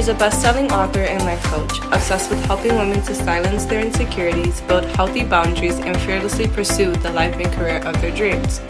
She's 0.00 0.08
a 0.08 0.14
best 0.14 0.40
selling 0.40 0.72
author 0.72 1.02
and 1.02 1.22
life 1.26 1.42
coach, 1.42 1.78
obsessed 1.92 2.30
with 2.30 2.42
helping 2.46 2.74
women 2.74 3.02
to 3.02 3.14
silence 3.14 3.66
their 3.66 3.84
insecurities, 3.84 4.62
build 4.62 4.86
healthy 4.86 5.24
boundaries, 5.24 5.78
and 5.78 5.94
fearlessly 6.00 6.48
pursue 6.48 6.90
the 6.90 7.12
life 7.12 7.36
and 7.36 7.52
career 7.52 7.86
of 7.86 8.00
their 8.00 8.10
dreams. 8.10 8.62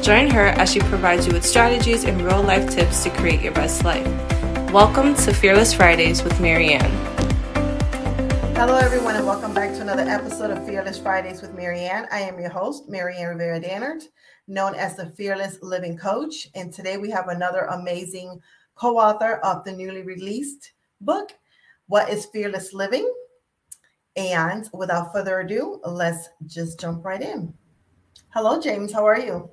Join 0.00 0.30
her 0.30 0.46
as 0.46 0.70
she 0.70 0.78
provides 0.78 1.26
you 1.26 1.32
with 1.32 1.44
strategies 1.44 2.04
and 2.04 2.22
real 2.22 2.40
life 2.40 2.70
tips 2.70 3.02
to 3.02 3.10
create 3.10 3.40
your 3.40 3.52
best 3.52 3.82
life. 3.82 4.06
Welcome 4.72 5.16
to 5.16 5.34
Fearless 5.34 5.74
Fridays 5.74 6.22
with 6.22 6.34
Maryann. 6.34 6.88
Hello, 8.54 8.76
everyone, 8.76 9.16
and 9.16 9.26
welcome 9.26 9.52
back 9.52 9.72
to 9.72 9.80
another 9.80 10.02
episode 10.02 10.52
of 10.52 10.64
Fearless 10.64 11.00
Fridays 11.00 11.42
with 11.42 11.50
Maryann. 11.56 12.06
I 12.12 12.20
am 12.20 12.38
your 12.38 12.50
host, 12.50 12.88
Maryann 12.88 13.30
Rivera 13.30 13.60
Dannert, 13.60 14.04
known 14.46 14.76
as 14.76 14.94
the 14.94 15.06
Fearless 15.06 15.58
Living 15.62 15.98
Coach. 15.98 16.46
And 16.54 16.72
today 16.72 16.96
we 16.96 17.10
have 17.10 17.26
another 17.26 17.62
amazing 17.62 18.40
co 18.76 18.98
author 18.98 19.38
of 19.38 19.64
the 19.64 19.72
newly 19.72 20.02
released 20.02 20.74
book, 21.00 21.32
What 21.86 22.08
is 22.08 22.26
Fearless 22.26 22.72
Living? 22.72 23.10
And 24.16 24.68
without 24.72 25.12
further 25.12 25.40
ado, 25.40 25.80
let's 25.84 26.28
just 26.46 26.80
jump 26.80 27.04
right 27.04 27.20
in. 27.20 27.52
Hello, 28.30 28.60
James. 28.60 28.92
How 28.92 29.04
are 29.06 29.18
you? 29.18 29.50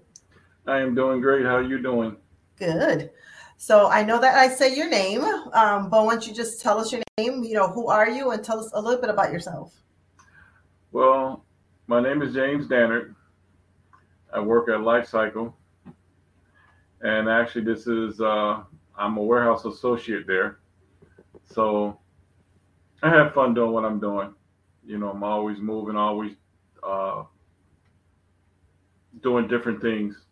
I 0.66 0.80
am 0.80 0.96
doing 0.96 1.20
great. 1.20 1.46
How 1.46 1.58
are 1.58 1.64
you 1.64 1.82
doing? 1.82 2.16
Good. 2.58 3.12
So 3.58 3.90
I 3.90 4.04
know 4.04 4.20
that 4.20 4.36
I 4.36 4.48
say 4.48 4.76
your 4.76 4.90
name, 4.90 5.22
um, 5.54 5.90
but 5.90 6.06
why 6.06 6.14
don't 6.14 6.28
you 6.28 6.34
just 6.34 6.62
tell 6.62 6.80
us 6.80 6.92
your 6.92 7.02
name? 7.18 7.44
You 7.44 7.56
know, 7.56 7.68
who 7.68 7.88
are 7.88 8.10
you, 8.10 8.32
and 8.32 8.44
tell 8.44 8.60
us 8.60 8.72
a 8.74 8.82
little 8.82 9.00
bit 9.00 9.10
about 9.10 9.32
yourself. 9.32 9.74
Well, 10.92 11.46
my 11.88 12.02
name 12.02 12.22
is 12.22 12.34
James 12.34 12.68
Dannert. 12.68 13.16
I 14.34 14.40
work 14.40 14.70
at 14.70 14.82
Life 14.82 15.08
Cycle, 15.08 15.56
and 17.02 17.30
actually, 17.30 17.66
this 17.66 17.88
is 17.88 18.20
uh, 18.20 18.64
I'm 18.98 19.18
a 19.18 19.24
warehouse 19.24 19.66
associate 19.66 20.26
there. 20.28 20.60
So 21.54 22.00
I 23.04 23.10
have 23.10 23.34
fun 23.34 23.54
doing 23.54 23.72
what 23.72 23.86
I'm 23.86 24.00
doing. 24.00 24.34
You 24.86 24.98
know, 24.98 25.12
I'm 25.12 25.24
always 25.24 25.60
moving, 25.60 25.96
always 25.96 26.36
uh, 26.82 27.26
doing 29.22 29.48
different 29.48 29.82
things. 29.82 30.26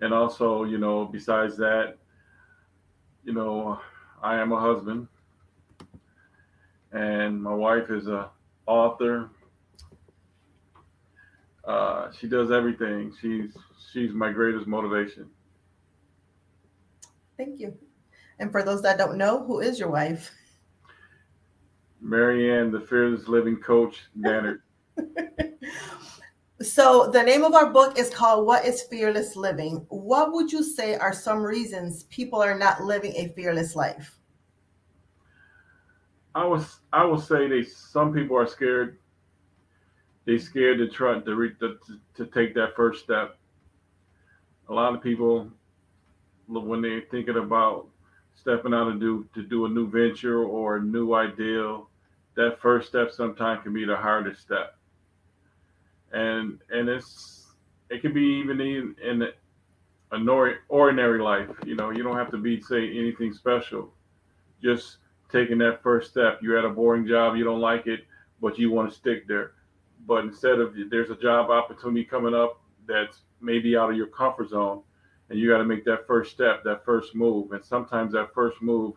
And 0.00 0.12
also, 0.12 0.64
you 0.64 0.78
know, 0.78 1.06
besides 1.06 1.56
that, 1.58 1.98
you 3.24 3.32
know, 3.32 3.80
I 4.22 4.36
am 4.36 4.52
a 4.52 4.60
husband, 4.60 5.08
and 6.92 7.42
my 7.42 7.54
wife 7.54 7.90
is 7.90 8.06
a 8.08 8.30
author. 8.66 9.30
Uh, 11.64 12.10
she 12.12 12.28
does 12.28 12.50
everything. 12.50 13.14
She's 13.20 13.56
she's 13.92 14.12
my 14.12 14.32
greatest 14.32 14.66
motivation. 14.66 15.30
Thank 17.36 17.60
you. 17.60 17.78
And 18.38 18.52
for 18.52 18.62
those 18.62 18.82
that 18.82 18.98
don't 18.98 19.16
know, 19.18 19.44
who 19.44 19.60
is 19.60 19.78
your 19.78 19.90
wife? 19.90 20.32
Maryann, 22.02 22.70
the 22.70 22.80
Fearless 22.80 23.28
Living 23.28 23.56
Coach, 23.56 24.02
Dannert. 24.20 24.60
so 26.62 27.10
the 27.10 27.22
name 27.22 27.44
of 27.44 27.54
our 27.54 27.70
book 27.70 27.98
is 27.98 28.10
called 28.10 28.46
What 28.46 28.64
is 28.64 28.82
Fearless 28.82 29.36
Living? 29.36 29.86
What 29.88 30.32
would 30.32 30.52
you 30.52 30.62
say 30.62 30.96
are 30.96 31.12
some 31.12 31.42
reasons 31.42 32.04
people 32.04 32.42
are 32.42 32.58
not 32.58 32.82
living 32.82 33.12
a 33.16 33.28
fearless 33.34 33.74
life? 33.76 34.18
I 36.34 36.44
was 36.44 36.80
I 36.92 37.04
will 37.04 37.20
say 37.20 37.48
they 37.48 37.62
some 37.62 38.12
people 38.12 38.36
are 38.36 38.46
scared. 38.46 38.98
They 40.26 40.38
scared 40.38 40.78
to 40.78 40.88
try 40.88 41.18
to, 41.18 41.34
re, 41.34 41.54
to 41.60 41.78
to 42.14 42.26
take 42.26 42.54
that 42.54 42.76
first 42.76 43.04
step. 43.04 43.38
A 44.68 44.74
lot 44.74 44.94
of 44.94 45.02
people 45.02 45.50
when 46.46 46.82
they're 46.82 47.02
thinking 47.10 47.36
about 47.36 47.88
stepping 48.36 48.74
out 48.74 48.98
do 49.00 49.26
to 49.34 49.42
do 49.42 49.66
a 49.66 49.68
new 49.68 49.88
venture 49.88 50.44
or 50.44 50.76
a 50.76 50.82
new 50.82 51.14
ideal, 51.14 51.88
that 52.36 52.60
first 52.60 52.88
step 52.88 53.10
sometimes 53.10 53.62
can 53.62 53.72
be 53.72 53.84
the 53.84 53.96
hardest 53.96 54.40
step. 54.40 54.76
And 56.12 56.60
and 56.70 56.88
it's 56.88 57.46
it 57.90 58.02
can 58.02 58.12
be 58.12 58.40
even 58.42 58.60
in, 58.60 58.94
in 59.02 59.28
an 60.12 60.54
ordinary 60.68 61.20
life. 61.20 61.50
You 61.64 61.74
know, 61.74 61.90
you 61.90 62.02
don't 62.02 62.16
have 62.16 62.30
to 62.30 62.38
be 62.38 62.60
say 62.60 62.96
anything 62.96 63.32
special. 63.32 63.92
Just 64.62 64.98
taking 65.30 65.58
that 65.58 65.82
first 65.82 66.10
step. 66.10 66.38
You're 66.42 66.58
at 66.58 66.64
a 66.64 66.70
boring 66.70 67.06
job, 67.06 67.36
you 67.36 67.44
don't 67.44 67.60
like 67.60 67.86
it, 67.86 68.06
but 68.40 68.58
you 68.58 68.70
want 68.70 68.90
to 68.90 68.96
stick 68.96 69.26
there. 69.26 69.52
But 70.06 70.24
instead 70.24 70.60
of 70.60 70.74
there's 70.90 71.10
a 71.10 71.16
job 71.16 71.50
opportunity 71.50 72.04
coming 72.04 72.34
up 72.34 72.60
that's 72.86 73.22
maybe 73.40 73.76
out 73.76 73.90
of 73.90 73.96
your 73.96 74.06
comfort 74.06 74.50
zone, 74.50 74.82
and 75.28 75.38
you 75.38 75.48
got 75.48 75.58
to 75.58 75.64
make 75.64 75.84
that 75.84 76.06
first 76.06 76.32
step, 76.32 76.62
that 76.64 76.84
first 76.84 77.14
move. 77.14 77.52
And 77.52 77.64
sometimes 77.64 78.12
that 78.12 78.32
first 78.34 78.60
move 78.62 78.94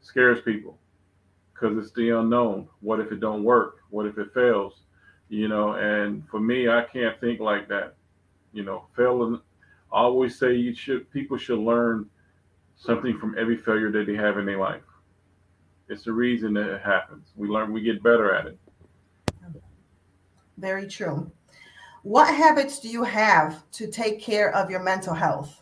scares 0.00 0.40
people 0.42 0.78
because 1.52 1.76
it's 1.78 1.92
the 1.92 2.10
unknown. 2.10 2.68
What 2.80 3.00
if 3.00 3.12
it 3.12 3.20
don't 3.20 3.44
work? 3.44 3.78
What 3.90 4.06
if 4.06 4.18
it 4.18 4.34
fails? 4.34 4.74
You 5.28 5.48
know, 5.48 5.74
and 5.74 6.28
for 6.28 6.40
me, 6.40 6.68
I 6.68 6.84
can't 6.92 7.18
think 7.20 7.40
like 7.40 7.68
that. 7.68 7.94
You 8.52 8.64
know, 8.64 8.86
failing. 8.96 9.40
I 9.92 10.00
always 10.00 10.38
say 10.38 10.54
you 10.54 10.74
should. 10.74 11.10
People 11.10 11.38
should 11.38 11.58
learn 11.58 12.08
something 12.76 13.18
from 13.18 13.34
every 13.38 13.56
failure 13.56 13.90
that 13.92 14.06
they 14.06 14.14
have 14.14 14.36
in 14.36 14.44
their 14.44 14.58
life. 14.58 14.82
It's 15.88 16.04
the 16.04 16.12
reason 16.12 16.52
that 16.54 16.68
it 16.68 16.82
happens. 16.82 17.28
We 17.34 17.48
learn. 17.48 17.72
We 17.72 17.80
get 17.80 18.02
better 18.02 18.34
at 18.34 18.46
it. 18.46 18.58
Very 20.58 20.86
true. 20.86 21.30
What 22.02 22.34
habits 22.34 22.78
do 22.78 22.88
you 22.88 23.04
have 23.04 23.62
to 23.72 23.86
take 23.86 24.20
care 24.20 24.54
of 24.54 24.70
your 24.70 24.82
mental 24.82 25.14
health? 25.14 25.61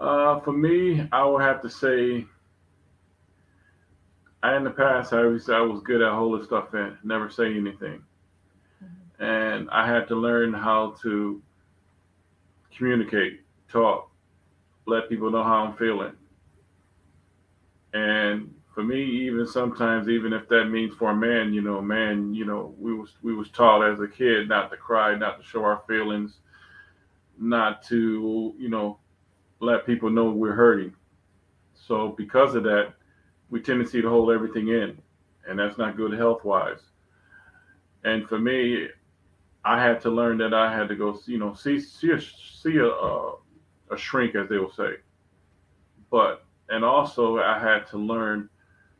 Uh, 0.00 0.40
for 0.40 0.52
me, 0.52 1.06
I 1.12 1.24
would 1.26 1.42
have 1.42 1.60
to 1.60 1.68
say, 1.68 2.24
I, 4.42 4.56
in 4.56 4.64
the 4.64 4.70
past, 4.70 5.12
I 5.12 5.18
always 5.18 5.50
I 5.50 5.60
was 5.60 5.82
good 5.82 6.00
at 6.00 6.14
holding 6.14 6.46
stuff 6.46 6.72
in, 6.72 6.96
never 7.04 7.28
say 7.28 7.54
anything, 7.54 8.02
mm-hmm. 8.82 9.22
and 9.22 9.68
I 9.70 9.86
had 9.86 10.08
to 10.08 10.16
learn 10.16 10.54
how 10.54 10.96
to 11.02 11.42
communicate, 12.74 13.42
talk, 13.70 14.10
let 14.86 15.10
people 15.10 15.30
know 15.30 15.44
how 15.44 15.66
I'm 15.66 15.76
feeling, 15.76 16.14
and 17.92 18.54
for 18.74 18.82
me, 18.82 19.02
even 19.02 19.46
sometimes, 19.46 20.08
even 20.08 20.32
if 20.32 20.48
that 20.48 20.66
means 20.66 20.94
for 20.94 21.10
a 21.10 21.14
man, 21.16 21.52
you 21.52 21.60
know, 21.60 21.82
man, 21.82 22.32
you 22.32 22.46
know, 22.46 22.74
we 22.78 22.94
was 22.94 23.16
we 23.22 23.34
was 23.34 23.50
taught 23.50 23.82
as 23.82 24.00
a 24.00 24.08
kid 24.08 24.48
not 24.48 24.70
to 24.70 24.78
cry, 24.78 25.14
not 25.14 25.38
to 25.38 25.44
show 25.46 25.62
our 25.62 25.82
feelings, 25.86 26.38
not 27.38 27.82
to, 27.88 28.54
you 28.58 28.70
know, 28.70 28.98
let 29.60 29.86
people 29.86 30.10
know 30.10 30.30
we're 30.30 30.52
hurting. 30.52 30.94
So 31.74 32.08
because 32.08 32.54
of 32.54 32.64
that, 32.64 32.94
we 33.50 33.60
tendency 33.60 34.00
to 34.02 34.08
hold 34.08 34.30
everything 34.30 34.68
in, 34.68 34.98
and 35.46 35.58
that's 35.58 35.78
not 35.78 35.96
good 35.96 36.12
health 36.12 36.44
wise. 36.44 36.80
And 38.04 38.28
for 38.28 38.38
me, 38.38 38.88
I 39.64 39.82
had 39.82 40.00
to 40.02 40.10
learn 40.10 40.38
that 40.38 40.54
I 40.54 40.74
had 40.74 40.88
to 40.88 40.96
go, 40.96 41.18
you 41.26 41.38
know, 41.38 41.54
see 41.54 41.78
see 41.78 42.12
a 42.12 42.20
see 42.20 42.78
a, 42.78 42.86
a 42.86 43.96
shrink, 43.96 44.34
as 44.34 44.48
they 44.48 44.56
will 44.56 44.72
say. 44.72 44.96
But 46.10 46.44
and 46.70 46.84
also 46.84 47.38
I 47.38 47.58
had 47.58 47.86
to 47.88 47.98
learn 47.98 48.48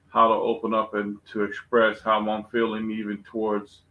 how 0.09 0.29
to 0.29 0.35
open 0.35 0.75
up 0.75 0.95
and 0.95 1.19
to 1.33 1.45
express 1.45 2.01
how 2.01 2.29
I'm 2.29 2.45
feeling, 2.51 2.91
even 2.91 3.23
towards 3.23 3.83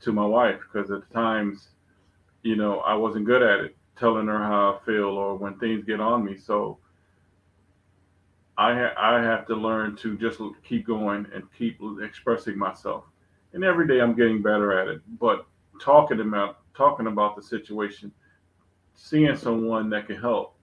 to 0.00 0.12
my 0.12 0.26
wife, 0.26 0.60
because 0.60 0.90
at 0.90 1.08
times, 1.12 1.68
you 2.42 2.56
know, 2.56 2.80
I 2.80 2.94
wasn't 2.94 3.26
good 3.26 3.42
at 3.42 3.60
it 3.60 3.76
telling 4.00 4.26
her 4.26 4.38
how 4.38 4.74
I 4.80 4.86
feel 4.86 5.10
or 5.10 5.36
when 5.36 5.58
things 5.58 5.84
get 5.84 6.00
on 6.00 6.24
me. 6.24 6.38
So 6.38 6.78
I 8.56 8.74
ha- 8.74 8.94
I 8.98 9.22
have 9.22 9.46
to 9.46 9.54
learn 9.54 9.96
to 9.96 10.16
just 10.16 10.40
keep 10.64 10.86
going 10.86 11.26
and 11.34 11.44
keep 11.56 11.80
expressing 12.02 12.58
myself. 12.58 13.04
And 13.52 13.62
every 13.62 13.86
day 13.86 14.00
I'm 14.00 14.16
getting 14.16 14.42
better 14.42 14.78
at 14.78 14.88
it. 14.88 15.00
But 15.20 15.46
talking 15.80 16.20
about 16.20 16.58
talking 16.74 17.06
about 17.06 17.36
the 17.36 17.42
situation, 17.42 18.10
seeing 18.94 19.36
someone 19.36 19.90
that 19.90 20.06
can 20.06 20.16
help, 20.16 20.56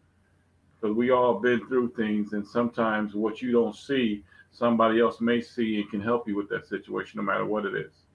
because 0.75 0.95
we 0.95 1.11
all 1.11 1.39
been 1.39 1.65
through 1.67 1.91
things, 1.91 2.33
and 2.33 2.47
sometimes 2.47 3.13
what 3.13 3.41
you 3.41 3.51
don't 3.51 3.75
see, 3.75 4.23
somebody 4.51 4.99
else 4.99 5.21
may 5.21 5.41
see 5.41 5.81
and 5.81 5.89
can 5.89 6.01
help 6.01 6.27
you 6.27 6.35
with 6.35 6.49
that 6.49 6.67
situation, 6.67 7.17
no 7.17 7.23
matter 7.23 7.45
what 7.45 7.65
it 7.65 7.75
is. 7.75 8.06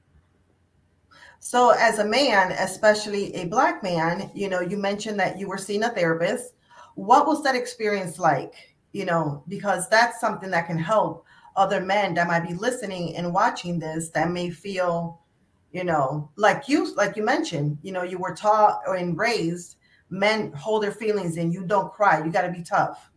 So, 1.44 1.70
as 1.70 1.98
a 1.98 2.04
man, 2.04 2.52
especially 2.52 3.34
a 3.34 3.46
black 3.46 3.82
man, 3.82 4.30
you 4.32 4.48
know, 4.48 4.60
you 4.60 4.76
mentioned 4.76 5.18
that 5.18 5.40
you 5.40 5.48
were 5.48 5.58
seeing 5.58 5.82
a 5.82 5.88
therapist. 5.88 6.54
What 6.94 7.26
was 7.26 7.42
that 7.42 7.56
experience 7.56 8.20
like? 8.20 8.54
You 8.92 9.06
know, 9.06 9.42
because 9.48 9.88
that's 9.88 10.20
something 10.20 10.52
that 10.52 10.68
can 10.68 10.78
help 10.78 11.26
other 11.56 11.80
men 11.80 12.14
that 12.14 12.28
might 12.28 12.46
be 12.46 12.54
listening 12.54 13.16
and 13.16 13.34
watching 13.34 13.80
this 13.80 14.10
that 14.10 14.30
may 14.30 14.50
feel, 14.50 15.20
you 15.72 15.82
know, 15.82 16.30
like 16.36 16.68
you, 16.68 16.94
like 16.94 17.16
you 17.16 17.24
mentioned, 17.24 17.76
you 17.82 17.90
know, 17.90 18.04
you 18.04 18.18
were 18.18 18.36
taught 18.36 18.78
and 18.86 19.18
raised 19.18 19.78
men 20.10 20.52
hold 20.52 20.84
their 20.84 20.92
feelings 20.92 21.38
and 21.38 21.52
you 21.52 21.66
don't 21.66 21.92
cry. 21.92 22.24
You 22.24 22.30
got 22.30 22.42
to 22.42 22.52
be 22.52 22.62
tough. 22.62 23.10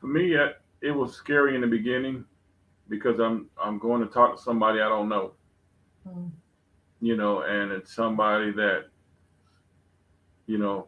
For 0.00 0.08
me, 0.08 0.36
it 0.80 0.90
was 0.90 1.14
scary 1.14 1.54
in 1.54 1.60
the 1.60 1.68
beginning 1.68 2.24
because 2.88 3.20
I'm 3.20 3.48
I'm 3.62 3.78
going 3.78 4.00
to 4.00 4.12
talk 4.12 4.36
to 4.36 4.42
somebody 4.42 4.80
I 4.80 4.88
don't 4.88 5.08
know. 5.08 5.34
Mm 6.04 6.32
you 7.00 7.16
know, 7.16 7.42
and 7.42 7.70
it's 7.70 7.94
somebody 7.94 8.50
that, 8.52 8.86
you 10.46 10.58
know, 10.58 10.86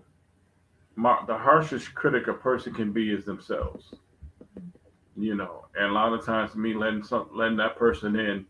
my, 0.96 1.18
the 1.26 1.36
harshest 1.36 1.94
critic 1.94 2.26
a 2.26 2.34
person 2.34 2.74
can 2.74 2.92
be 2.92 3.12
is 3.12 3.24
themselves. 3.24 3.94
You 5.16 5.34
know, 5.34 5.66
and 5.76 5.86
a 5.86 5.92
lot 5.92 6.12
of 6.12 6.24
times 6.24 6.54
me 6.54 6.72
letting 6.72 7.02
some 7.02 7.28
letting 7.34 7.58
that 7.58 7.76
person 7.76 8.18
in 8.18 8.46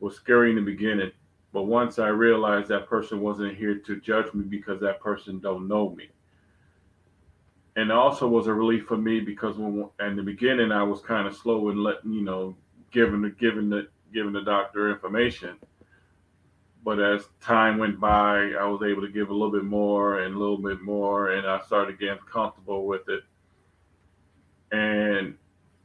was 0.00 0.16
scary 0.16 0.50
in 0.50 0.56
the 0.56 0.62
beginning, 0.62 1.12
but 1.52 1.64
once 1.64 1.98
I 1.98 2.08
realized 2.08 2.68
that 2.68 2.88
person 2.88 3.20
wasn't 3.20 3.56
here 3.56 3.76
to 3.76 4.00
judge 4.00 4.32
me 4.34 4.44
because 4.44 4.80
that 4.80 5.00
person 5.00 5.38
don't 5.38 5.68
know 5.68 5.90
me, 5.90 6.08
and 7.76 7.92
also 7.92 8.26
was 8.26 8.48
a 8.48 8.54
relief 8.54 8.86
for 8.86 8.96
me 8.96 9.20
because 9.20 9.56
when 9.56 9.88
in 10.00 10.16
the 10.16 10.22
beginning 10.22 10.72
I 10.72 10.82
was 10.82 11.00
kind 11.00 11.28
of 11.28 11.36
slow 11.36 11.68
in 11.68 11.82
letting 11.82 12.12
you 12.12 12.22
know 12.22 12.56
giving 12.90 13.22
the 13.22 13.30
giving 13.30 13.68
the 13.68 13.86
giving 14.12 14.32
the 14.32 14.42
doctor 14.42 14.90
information 14.90 15.58
but 16.84 17.00
as 17.00 17.24
time 17.40 17.78
went 17.78 18.00
by, 18.00 18.52
I 18.58 18.64
was 18.64 18.82
able 18.82 19.02
to 19.02 19.12
give 19.12 19.30
a 19.30 19.32
little 19.32 19.50
bit 19.50 19.64
more 19.64 20.20
and 20.20 20.34
a 20.34 20.38
little 20.38 20.58
bit 20.58 20.80
more, 20.80 21.32
and 21.32 21.46
I 21.46 21.60
started 21.60 21.98
getting 21.98 22.18
comfortable 22.30 22.86
with 22.86 23.08
it. 23.08 23.22
And 24.72 25.36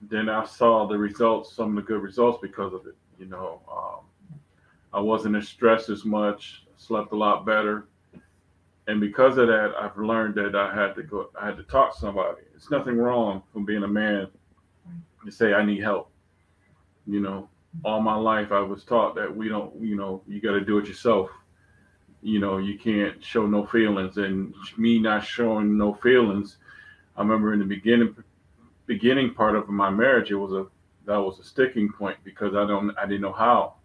then 0.01 0.29
I 0.29 0.45
saw 0.45 0.87
the 0.87 0.97
results, 0.97 1.53
some 1.53 1.69
of 1.69 1.75
the 1.75 1.81
good 1.81 2.01
results 2.01 2.39
because 2.41 2.73
of 2.73 2.85
it. 2.87 2.95
You 3.19 3.25
know, 3.25 3.61
um, 3.71 4.39
I 4.93 4.99
wasn't 4.99 5.35
as 5.35 5.47
stressed 5.47 5.89
as 5.89 6.05
much, 6.05 6.65
slept 6.77 7.11
a 7.11 7.15
lot 7.15 7.45
better, 7.45 7.87
and 8.87 9.01
because 9.01 9.37
of 9.37 9.47
that, 9.47 9.73
I've 9.79 9.97
learned 9.97 10.35
that 10.35 10.55
I 10.55 10.73
had 10.73 10.95
to 10.95 11.03
go. 11.03 11.29
I 11.39 11.47
had 11.47 11.57
to 11.57 11.63
talk 11.63 11.93
to 11.93 11.99
somebody. 11.99 12.41
It's 12.55 12.69
nothing 12.69 12.97
wrong 12.97 13.41
from 13.51 13.65
being 13.65 13.83
a 13.83 13.87
man 13.87 14.27
to 15.25 15.31
say 15.31 15.53
I 15.53 15.65
need 15.65 15.81
help. 15.81 16.11
You 17.07 17.19
know, 17.19 17.49
all 17.83 18.01
my 18.01 18.15
life 18.15 18.51
I 18.51 18.61
was 18.61 18.83
taught 18.83 19.15
that 19.15 19.35
we 19.35 19.49
don't, 19.49 19.73
you 19.81 19.95
know, 19.95 20.21
you 20.27 20.41
got 20.41 20.53
to 20.53 20.61
do 20.61 20.77
it 20.77 20.87
yourself. 20.87 21.29
You 22.21 22.39
know, 22.39 22.57
you 22.57 22.79
can't 22.79 23.23
show 23.23 23.45
no 23.45 23.65
feelings, 23.65 24.17
and 24.17 24.53
me 24.77 24.97
not 24.99 25.23
showing 25.23 25.77
no 25.77 25.93
feelings. 25.93 26.57
I 27.15 27.21
remember 27.21 27.53
in 27.53 27.59
the 27.59 27.65
beginning, 27.65 28.15
beginning 28.87 29.33
part 29.33 29.55
of 29.55 29.69
my 29.69 29.89
marriage, 29.89 30.31
it 30.31 30.35
was 30.35 30.53
a 30.53 30.65
that 31.05 31.17
was 31.17 31.39
a 31.39 31.43
sticking 31.43 31.91
point 31.91 32.17
because 32.23 32.55
I 32.55 32.65
don't, 32.65 32.97
I 32.97 33.05
didn't 33.05 33.21
know 33.21 33.31
how. 33.31 33.75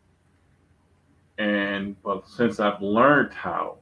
And 1.36 2.00
but 2.02 2.26
since 2.28 2.60
I've 2.60 2.80
learned 2.80 3.34
how, 3.34 3.78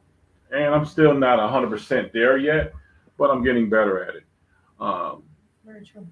and 0.51 0.75
I'm 0.75 0.85
still 0.85 1.15
not 1.15 1.39
hundred 1.51 1.71
percent 1.71 2.13
there 2.13 2.37
yet, 2.37 2.73
but 3.17 3.31
I'm 3.31 3.45
getting 3.45 3.71
better 3.71 4.03
at 4.05 4.17
it. 4.17 4.25
Um, 4.81 5.23
Very 5.65 5.85
true. 5.85 6.07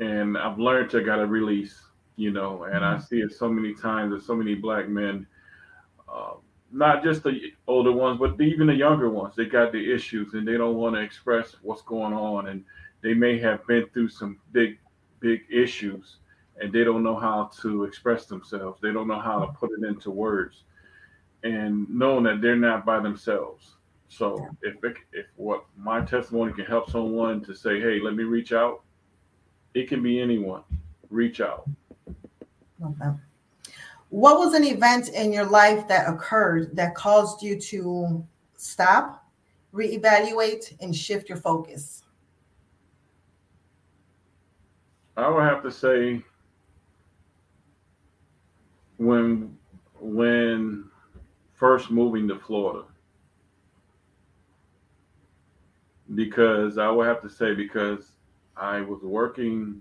And 0.00 0.36
I've 0.36 0.58
learned 0.58 0.90
to 0.90 1.00
gotta 1.02 1.26
release 1.26 1.80
you 2.16 2.32
know, 2.32 2.64
and 2.64 2.84
I 2.84 2.94
mm-hmm. 2.94 3.04
see 3.04 3.20
it 3.20 3.32
so 3.32 3.48
many 3.48 3.74
times 3.74 4.12
that 4.12 4.24
so 4.24 4.34
many 4.34 4.54
black 4.54 4.88
men, 4.88 5.26
uh, 6.12 6.34
not 6.72 7.04
just 7.04 7.22
the 7.22 7.52
older 7.66 7.92
ones, 7.92 8.18
but 8.18 8.40
even 8.40 8.66
the 8.66 8.74
younger 8.74 9.08
ones, 9.08 9.34
they 9.36 9.44
got 9.44 9.72
the 9.72 9.94
issues 9.94 10.34
and 10.34 10.46
they 10.46 10.56
don't 10.56 10.76
want 10.76 10.96
to 10.96 11.00
express 11.00 11.56
what's 11.62 11.82
going 11.82 12.12
on, 12.12 12.48
and 12.48 12.64
they 13.02 13.14
may 13.14 13.38
have 13.38 13.66
been 13.66 13.86
through 13.92 14.08
some 14.08 14.38
big, 14.52 14.78
big 15.20 15.42
issues, 15.50 16.16
and 16.60 16.72
they 16.72 16.84
don't 16.84 17.02
know 17.02 17.16
how 17.16 17.50
to 17.60 17.84
express 17.84 18.26
themselves. 18.26 18.80
They 18.80 18.92
don't 18.92 19.08
know 19.08 19.20
how 19.20 19.40
to 19.40 19.52
put 19.52 19.70
it 19.78 19.84
into 19.86 20.10
words, 20.10 20.64
and 21.44 21.88
knowing 21.88 22.24
that 22.24 22.40
they're 22.40 22.56
not 22.56 22.84
by 22.84 22.98
themselves. 23.00 23.76
So 24.08 24.48
if 24.62 24.82
it, 24.82 24.96
if 25.12 25.26
what 25.36 25.64
my 25.76 26.00
testimony 26.00 26.52
can 26.52 26.64
help 26.64 26.90
someone 26.90 27.42
to 27.44 27.54
say, 27.54 27.80
hey, 27.80 28.00
let 28.00 28.14
me 28.14 28.24
reach 28.24 28.52
out, 28.52 28.82
it 29.74 29.88
can 29.88 30.02
be 30.02 30.20
anyone. 30.20 30.62
Reach 31.10 31.40
out. 31.40 31.68
That. 32.78 33.18
What 34.10 34.38
was 34.38 34.54
an 34.54 34.64
event 34.64 35.08
in 35.08 35.32
your 35.32 35.46
life 35.46 35.88
that 35.88 36.08
occurred 36.08 36.76
that 36.76 36.94
caused 36.94 37.42
you 37.42 37.58
to 37.60 38.24
stop, 38.56 39.26
reevaluate, 39.74 40.74
and 40.80 40.94
shift 40.94 41.28
your 41.28 41.38
focus? 41.38 42.04
I 45.16 45.28
would 45.28 45.42
have 45.42 45.62
to 45.62 45.70
say 45.70 46.22
when 48.98 49.56
when 49.98 50.84
first 51.54 51.90
moving 51.90 52.28
to 52.28 52.38
Florida. 52.38 52.86
Because 56.14 56.78
I 56.78 56.88
would 56.88 57.06
have 57.06 57.22
to 57.22 57.30
say 57.30 57.54
because 57.54 58.12
I 58.56 58.80
was 58.80 59.02
working 59.02 59.80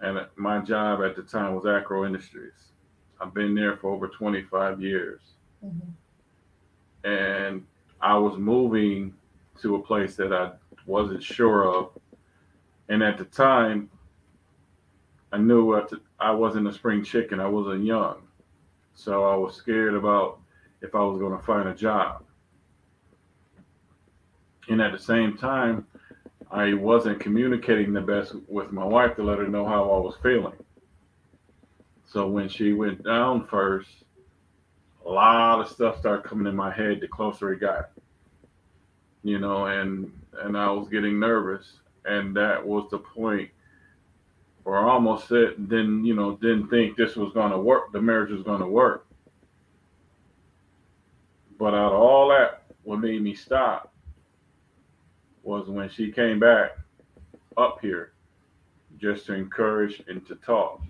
and 0.00 0.26
my 0.36 0.58
job 0.58 1.02
at 1.02 1.16
the 1.16 1.22
time 1.22 1.54
was 1.54 1.66
Acro 1.66 2.04
Industries. 2.04 2.72
I've 3.20 3.32
been 3.32 3.54
there 3.54 3.76
for 3.76 3.90
over 3.90 4.08
25 4.08 4.80
years. 4.80 5.20
Mm-hmm. 5.64 7.08
And 7.08 7.64
I 8.00 8.16
was 8.16 8.38
moving 8.38 9.14
to 9.62 9.76
a 9.76 9.82
place 9.82 10.16
that 10.16 10.32
I 10.32 10.52
wasn't 10.86 11.22
sure 11.22 11.64
of. 11.66 11.90
And 12.88 13.02
at 13.02 13.18
the 13.18 13.24
time, 13.24 13.88
I 15.32 15.38
knew 15.38 15.74
I 16.20 16.30
wasn't 16.30 16.68
a 16.68 16.72
spring 16.72 17.02
chicken. 17.02 17.40
I 17.40 17.48
wasn't 17.48 17.84
young. 17.84 18.22
So 18.94 19.24
I 19.24 19.36
was 19.36 19.54
scared 19.54 19.94
about 19.94 20.40
if 20.82 20.94
I 20.94 21.00
was 21.00 21.18
going 21.18 21.36
to 21.36 21.44
find 21.44 21.68
a 21.68 21.74
job. 21.74 22.22
And 24.68 24.80
at 24.80 24.92
the 24.92 24.98
same 24.98 25.36
time, 25.36 25.86
I 26.50 26.74
wasn't 26.74 27.20
communicating 27.20 27.92
the 27.92 28.00
best 28.00 28.34
with 28.48 28.72
my 28.72 28.84
wife 28.84 29.16
to 29.16 29.22
let 29.22 29.38
her 29.38 29.48
know 29.48 29.66
how 29.66 29.90
I 29.90 29.98
was 29.98 30.16
feeling. 30.22 30.56
So 32.06 32.28
when 32.28 32.48
she 32.48 32.72
went 32.72 33.02
down 33.02 33.46
first, 33.46 33.88
a 35.04 35.10
lot 35.10 35.60
of 35.60 35.68
stuff 35.68 35.98
started 35.98 36.24
coming 36.24 36.46
in 36.46 36.56
my 36.56 36.72
head 36.72 37.00
the 37.00 37.08
closer 37.08 37.52
it 37.52 37.60
got. 37.60 37.90
You 39.22 39.38
know, 39.38 39.66
and 39.66 40.12
and 40.42 40.56
I 40.56 40.70
was 40.70 40.88
getting 40.88 41.18
nervous. 41.18 41.80
And 42.04 42.36
that 42.36 42.64
was 42.64 42.90
the 42.90 42.98
point 42.98 43.50
where 44.64 44.78
I 44.78 44.90
almost 44.90 45.28
said 45.28 45.54
then, 45.58 46.04
you 46.04 46.14
know, 46.14 46.36
didn't 46.36 46.68
think 46.68 46.96
this 46.96 47.16
was 47.16 47.32
gonna 47.32 47.58
work, 47.58 47.92
the 47.92 48.02
marriage 48.02 48.30
was 48.30 48.42
gonna 48.42 48.68
work. 48.68 49.06
But 51.58 51.74
out 51.74 51.92
of 51.92 52.00
all 52.00 52.28
that, 52.28 52.64
what 52.82 52.98
made 52.98 53.22
me 53.22 53.34
stop 53.34 53.93
was 55.44 55.68
when 55.68 55.88
she 55.88 56.10
came 56.10 56.40
back 56.40 56.78
up 57.56 57.78
here 57.80 58.12
just 58.98 59.26
to 59.26 59.34
encourage 59.34 60.02
and 60.08 60.26
to 60.26 60.34
talk. 60.36 60.80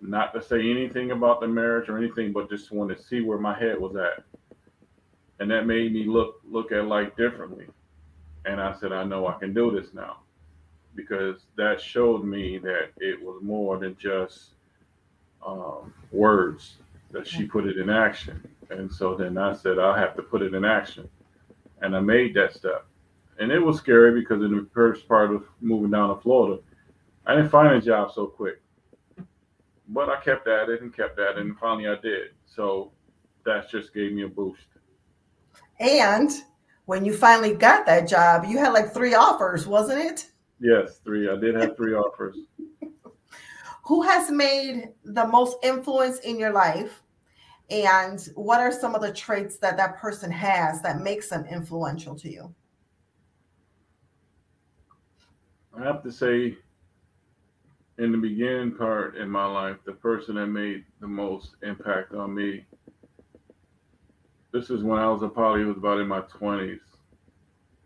Not 0.00 0.34
to 0.34 0.42
say 0.42 0.70
anything 0.70 1.10
about 1.10 1.40
the 1.40 1.48
marriage 1.48 1.88
or 1.88 1.96
anything, 1.96 2.32
but 2.32 2.50
just 2.50 2.70
want 2.70 2.96
to 2.96 3.02
see 3.02 3.22
where 3.22 3.38
my 3.38 3.58
head 3.58 3.80
was 3.80 3.96
at. 3.96 4.24
And 5.40 5.50
that 5.50 5.66
made 5.66 5.92
me 5.92 6.04
look 6.04 6.40
look 6.48 6.72
at 6.72 6.86
life 6.86 7.16
differently. 7.16 7.66
And 8.44 8.60
I 8.60 8.74
said, 8.78 8.92
I 8.92 9.04
know 9.04 9.26
I 9.26 9.38
can 9.38 9.52
do 9.52 9.70
this 9.70 9.92
now. 9.94 10.18
Because 10.94 11.42
that 11.56 11.80
showed 11.80 12.24
me 12.24 12.58
that 12.58 12.90
it 12.98 13.20
was 13.20 13.42
more 13.42 13.78
than 13.78 13.96
just 13.98 14.50
um, 15.44 15.92
words, 16.10 16.76
that 17.10 17.26
she 17.26 17.44
put 17.44 17.66
it 17.66 17.76
in 17.76 17.90
action. 17.90 18.42
And 18.70 18.90
so 18.90 19.14
then 19.14 19.36
I 19.36 19.54
said, 19.54 19.78
I 19.78 19.98
have 19.98 20.16
to 20.16 20.22
put 20.22 20.42
it 20.42 20.54
in 20.54 20.64
action. 20.64 21.08
And 21.82 21.94
I 21.94 22.00
made 22.00 22.34
that 22.34 22.54
step 22.54 22.86
and 23.38 23.50
it 23.50 23.58
was 23.58 23.78
scary 23.78 24.18
because 24.18 24.42
in 24.42 24.52
the 24.52 24.66
first 24.72 25.08
part 25.08 25.32
of 25.32 25.44
moving 25.60 25.90
down 25.90 26.14
to 26.14 26.20
Florida, 26.20 26.62
I 27.26 27.34
didn't 27.34 27.50
find 27.50 27.74
a 27.74 27.80
job 27.80 28.12
so 28.12 28.26
quick. 28.26 28.60
But 29.88 30.08
I 30.08 30.20
kept 30.20 30.48
at 30.48 30.68
it 30.68 30.82
and 30.82 30.94
kept 30.94 31.18
at 31.18 31.36
it, 31.36 31.38
and 31.38 31.58
finally 31.58 31.88
I 31.88 31.96
did. 31.96 32.30
So 32.44 32.92
that 33.44 33.70
just 33.70 33.94
gave 33.94 34.12
me 34.12 34.22
a 34.22 34.28
boost. 34.28 34.66
And 35.78 36.30
when 36.86 37.04
you 37.04 37.14
finally 37.14 37.54
got 37.54 37.86
that 37.86 38.08
job, 38.08 38.44
you 38.46 38.58
had 38.58 38.72
like 38.72 38.92
three 38.92 39.14
offers, 39.14 39.66
wasn't 39.66 40.00
it? 40.00 40.30
Yes, 40.60 40.98
three. 41.04 41.28
I 41.28 41.36
did 41.36 41.54
have 41.54 41.76
three 41.76 41.94
offers. 41.94 42.36
Who 43.84 44.02
has 44.02 44.30
made 44.30 44.88
the 45.04 45.26
most 45.26 45.58
influence 45.62 46.18
in 46.20 46.38
your 46.38 46.52
life? 46.52 47.02
And 47.70 48.20
what 48.34 48.60
are 48.60 48.72
some 48.72 48.94
of 48.94 49.02
the 49.02 49.12
traits 49.12 49.58
that 49.58 49.76
that 49.76 49.98
person 49.98 50.30
has 50.30 50.82
that 50.82 51.00
makes 51.00 51.28
them 51.28 51.44
influential 51.46 52.16
to 52.16 52.30
you? 52.30 52.54
I 55.78 55.84
have 55.84 56.02
to 56.04 56.12
say, 56.12 56.56
in 57.98 58.12
the 58.12 58.18
beginning 58.18 58.74
part 58.76 59.16
in 59.16 59.28
my 59.28 59.44
life, 59.44 59.76
the 59.84 59.92
person 59.92 60.36
that 60.36 60.46
made 60.46 60.84
the 61.00 61.06
most 61.06 61.56
impact 61.62 62.14
on 62.14 62.34
me. 62.34 62.64
This 64.52 64.70
is 64.70 64.82
when 64.82 64.98
I 64.98 65.08
was 65.10 65.22
a 65.22 65.28
probably 65.28 65.64
was 65.64 65.76
about 65.76 66.00
in 66.00 66.08
my 66.08 66.20
twenties. 66.20 66.80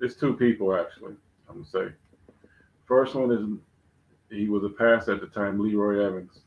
It's 0.00 0.14
two 0.14 0.34
people 0.34 0.74
actually. 0.74 1.14
I'm 1.48 1.64
gonna 1.64 1.66
say. 1.66 1.94
First 2.86 3.16
one 3.16 3.32
is 3.32 3.44
he 4.30 4.48
was 4.48 4.62
a 4.62 4.68
pastor 4.68 5.14
at 5.14 5.20
the 5.20 5.26
time, 5.26 5.58
Leroy 5.58 6.04
Evans. 6.04 6.42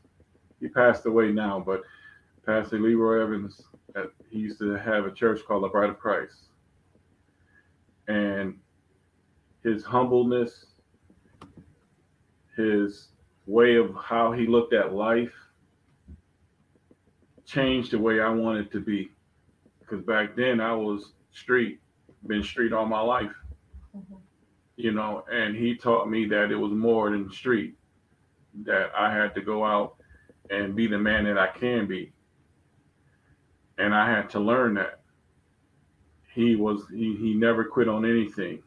He 0.60 0.68
passed 0.68 1.04
away 1.04 1.30
now, 1.30 1.62
but 1.64 1.82
Pastor 2.46 2.78
Leroy 2.78 3.22
Evans, 3.22 3.60
at, 3.96 4.06
he 4.30 4.38
used 4.38 4.58
to 4.60 4.78
have 4.78 5.04
a 5.04 5.12
church 5.12 5.40
called 5.46 5.64
the 5.64 5.68
Bride 5.68 5.90
of 5.90 5.98
Christ, 5.98 6.48
and 8.08 8.54
his 9.62 9.84
humbleness 9.84 10.66
his 12.56 13.08
way 13.46 13.76
of 13.76 13.94
how 13.96 14.32
he 14.32 14.46
looked 14.46 14.72
at 14.72 14.94
life 14.94 15.32
changed 17.44 17.90
the 17.92 17.98
way 17.98 18.20
I 18.20 18.30
wanted 18.30 18.70
to 18.72 18.80
be. 18.80 19.10
Because 19.80 20.04
back 20.04 20.34
then 20.36 20.60
I 20.60 20.74
was 20.74 21.12
street, 21.32 21.80
been 22.26 22.42
street 22.42 22.72
all 22.72 22.86
my 22.86 23.00
life. 23.00 23.30
Mm-hmm. 23.96 24.14
you 24.76 24.90
know, 24.92 25.24
and 25.30 25.54
he 25.54 25.76
taught 25.76 26.10
me 26.10 26.26
that 26.26 26.50
it 26.50 26.56
was 26.56 26.72
more 26.72 27.10
than 27.10 27.30
street, 27.30 27.74
that 28.64 28.90
I 28.96 29.12
had 29.14 29.34
to 29.36 29.40
go 29.40 29.64
out 29.64 29.96
and 30.50 30.74
be 30.74 30.86
the 30.88 30.98
man 30.98 31.24
that 31.24 31.38
I 31.38 31.46
can 31.48 31.86
be. 31.86 32.12
And 33.78 33.94
I 33.94 34.10
had 34.10 34.30
to 34.30 34.40
learn 34.40 34.74
that. 34.74 35.00
He 36.32 36.56
was 36.56 36.82
he, 36.90 37.16
he 37.16 37.34
never 37.34 37.64
quit 37.64 37.88
on 37.88 38.04
anything. 38.04 38.62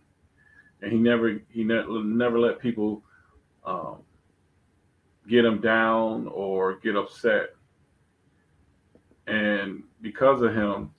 And 0.82 0.92
he 0.92 0.98
never 0.98 1.42
he 1.50 1.64
ne- 1.64 1.86
never 2.04 2.40
let 2.40 2.60
people 2.60 3.04
um, 3.68 3.98
get 5.30 5.46
him 5.46 5.60
down 5.60 6.28
or 6.30 6.78
get 6.78 6.96
upset. 6.96 7.50
And 9.28 9.84
because 10.02 10.42
of 10.42 10.56
him, 10.56 10.94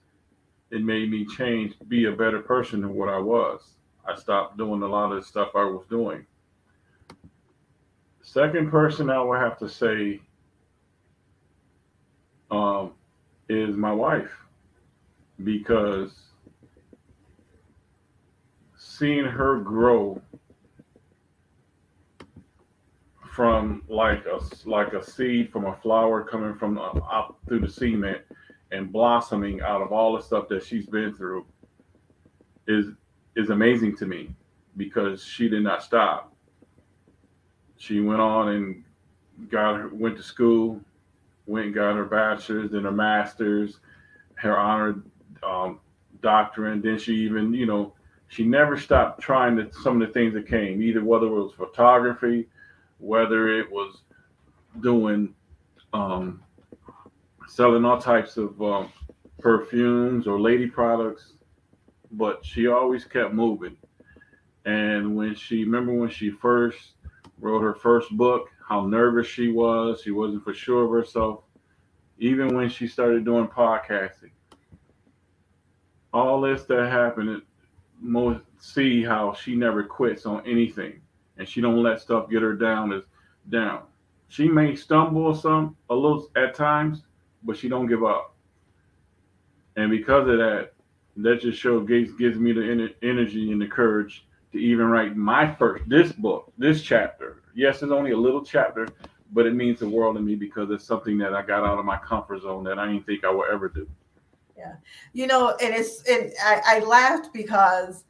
it 0.70 0.84
made 0.84 1.10
me 1.10 1.25
change, 1.25 1.75
be 1.88 2.04
a 2.04 2.12
better 2.12 2.40
person 2.40 2.82
than 2.82 2.94
what 2.94 3.08
I 3.08 3.18
was. 3.18 3.76
I 4.06 4.14
stopped 4.14 4.58
doing 4.58 4.82
a 4.82 4.87
lot 4.87 5.10
of 5.12 5.20
the 5.20 5.26
stuff 5.26 5.48
I 5.54 5.64
was 5.64 5.84
doing. 5.88 6.26
Second 8.22 8.70
person 8.70 9.08
I 9.08 9.22
would 9.22 9.38
have 9.38 9.58
to 9.58 9.68
say 9.68 10.20
um, 12.50 12.92
is 13.48 13.75
my 13.76 13.92
wife 13.92 14.30
because 15.42 16.12
seeing 18.76 19.25
her 19.25 19.58
grow 19.58 20.20
from 23.38 23.85
like 23.88 24.25
a 24.26 24.40
like 24.68 24.95
a 24.95 25.04
seed 25.04 25.52
from 25.52 25.64
a 25.66 25.76
flower 25.76 26.25
coming 26.25 26.57
from 26.57 26.76
up 26.76 27.38
through 27.47 27.61
the 27.61 27.68
cement 27.68 28.21
and 28.73 28.92
blossoming 28.92 29.61
out 29.61 29.80
of 29.80 29.92
all 29.92 30.16
the 30.16 30.21
stuff 30.21 30.49
that 30.49 30.61
she's 30.61 30.87
been 30.87 31.14
through 31.14 31.47
is 32.66 32.87
is 33.37 33.50
amazing 33.50 33.97
to 33.97 34.07
me 34.07 34.28
because 34.76 35.23
she 35.23 35.49
did 35.49 35.62
not 35.62 35.85
stop. 35.85 36.35
She 37.76 38.00
went 38.00 38.21
on 38.21 38.49
and 38.49 38.83
got 39.49 39.76
her, 39.76 39.88
went 39.92 40.16
to 40.16 40.23
school, 40.25 40.80
went 41.47 41.66
and 41.66 41.75
got 41.76 41.95
her 41.95 42.07
bachelor's, 42.07 42.73
then 42.73 42.83
her 42.83 42.90
master's, 42.90 43.78
her 44.35 44.59
honor 44.59 45.00
um, 45.45 45.78
doctorate. 46.23 46.83
Then 46.83 46.99
she 46.99 47.14
even, 47.18 47.54
you 47.54 47.66
know, 47.66 47.92
she 48.26 48.45
never 48.45 48.76
stopped 48.76 49.21
trying 49.21 49.54
to 49.59 49.73
some 49.73 50.02
of 50.02 50.09
the 50.09 50.12
things 50.12 50.35
that 50.35 50.49
came, 50.49 50.83
either 50.83 51.04
whether 51.04 51.26
it 51.26 51.30
was 51.30 51.52
photography, 51.52 52.49
whether 52.99 53.49
it 53.49 53.71
was 53.71 54.02
doing 54.81 55.35
um, 55.93 56.43
selling 57.47 57.85
all 57.85 58.00
types 58.00 58.37
of 58.37 58.61
um, 58.61 58.93
perfumes 59.40 60.26
or 60.26 60.40
lady 60.40 60.67
products, 60.67 61.33
but 62.12 62.45
she 62.45 62.67
always 62.67 63.05
kept 63.05 63.33
moving. 63.33 63.76
And 64.64 65.17
when 65.17 65.35
she 65.35 65.64
remember 65.64 65.93
when 65.93 66.11
she 66.11 66.31
first 66.31 66.95
wrote 67.40 67.62
her 67.62 67.75
first 67.75 68.11
book, 68.17 68.49
how 68.67 68.87
nervous 68.87 69.26
she 69.26 69.49
was, 69.49 70.02
she 70.02 70.11
wasn't 70.11 70.45
for 70.45 70.52
sure 70.52 70.85
of 70.85 70.90
herself. 70.90 71.45
Even 72.19 72.55
when 72.55 72.69
she 72.69 72.87
started 72.87 73.25
doing 73.25 73.47
podcasting, 73.47 74.33
all 76.12 76.40
this 76.40 76.64
that 76.64 76.90
happened, 76.90 77.43
most 78.00 78.43
see 78.59 79.02
how 79.02 79.33
she 79.33 79.55
never 79.55 79.85
quits 79.85 80.26
on 80.26 80.45
anything, 80.47 81.00
and 81.38 81.49
she 81.49 81.61
don't 81.61 81.83
let 81.83 82.00
stuff 82.00 82.28
get 82.30 82.42
her 82.42 82.54
down. 82.54 82.92
Is 82.92 83.04
down. 83.49 83.83
She 84.28 84.49
may 84.49 84.76
stumble 84.76 85.35
some 85.35 85.76
a 85.88 85.95
little 85.95 86.28
at 86.37 86.54
times, 86.54 87.02
but 87.42 87.57
she 87.57 87.68
don't 87.68 87.87
give 87.87 88.04
up. 88.04 88.35
And 89.76 89.90
because 89.90 90.28
of 90.28 90.38
that, 90.38 90.73
that 91.16 91.40
just 91.40 91.59
show 91.59 91.80
gives, 91.80 92.12
gives 92.12 92.38
me 92.38 92.52
the 92.52 92.92
energy 93.02 93.52
and 93.52 93.61
the 93.61 93.66
courage 93.66 94.26
to 94.52 94.59
even 94.59 94.87
write 94.87 95.16
my 95.16 95.54
first 95.54 95.88
this 95.88 96.12
book, 96.12 96.52
this 96.59 96.83
chapter. 96.83 97.42
Yes, 97.54 97.83
it's 97.83 97.92
only 97.92 98.12
a 98.12 98.16
little 98.16 98.45
chapter, 98.45 98.88
but 99.33 99.47
it 99.47 99.54
means 99.54 99.80
the 99.80 99.88
world 99.88 100.16
to 100.16 100.23
me 100.23 100.35
because 100.35 100.71
it's 100.71 100.85
something 100.85 101.18
that 101.18 101.35
I 101.35 101.42
got 101.42 101.64
out 101.64 101.78
of 101.78 101.85
my 101.85 101.99
comfort 101.99 102.42
zone 102.42 102.64
that 102.64 102.78
I 102.78 102.87
didn't 102.87 103.07
think 103.07 103.25
I 103.25 103.30
would 103.30 103.50
ever 103.50 103.68
do. 103.68 103.88
Yeah, 104.57 104.75
you 105.12 105.26
know, 105.26 105.57
and 105.62 105.75
it's 105.75 106.02
and 106.09 106.33
I, 106.42 106.61
I 106.66 106.78
laughed 106.80 107.33
because 107.33 108.04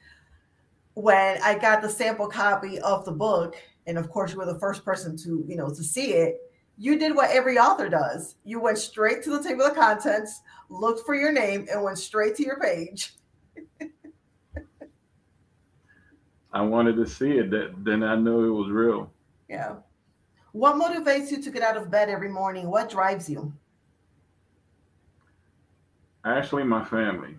when 0.98 1.40
I 1.42 1.56
got 1.56 1.80
the 1.80 1.88
sample 1.88 2.26
copy 2.26 2.80
of 2.80 3.04
the 3.04 3.12
book, 3.12 3.54
and 3.86 3.96
of 3.96 4.10
course 4.10 4.32
you 4.32 4.38
were 4.38 4.46
the 4.46 4.58
first 4.58 4.84
person 4.84 5.16
to 5.18 5.44
you 5.46 5.54
know 5.56 5.68
to 5.68 5.84
see 5.84 6.14
it, 6.14 6.38
you 6.76 6.98
did 6.98 7.14
what 7.14 7.30
every 7.30 7.56
author 7.56 7.88
does. 7.88 8.34
You 8.44 8.60
went 8.60 8.78
straight 8.78 9.22
to 9.22 9.30
the 9.30 9.42
table 9.42 9.64
of 9.64 9.76
contents, 9.76 10.42
looked 10.68 11.06
for 11.06 11.14
your 11.14 11.30
name, 11.30 11.68
and 11.70 11.84
went 11.84 11.98
straight 11.98 12.34
to 12.36 12.44
your 12.44 12.58
page. 12.58 13.14
I 16.52 16.62
wanted 16.62 16.96
to 16.96 17.06
see 17.06 17.38
it. 17.38 17.50
That 17.52 17.74
then 17.84 18.02
I 18.02 18.16
knew 18.16 18.46
it 18.46 18.60
was 18.60 18.72
real. 18.72 19.12
Yeah. 19.48 19.76
What 20.50 20.74
motivates 20.74 21.30
you 21.30 21.40
to 21.40 21.50
get 21.50 21.62
out 21.62 21.76
of 21.76 21.92
bed 21.92 22.08
every 22.08 22.30
morning? 22.30 22.68
What 22.70 22.90
drives 22.90 23.30
you? 23.30 23.52
Actually, 26.24 26.64
my 26.64 26.84
family. 26.84 27.36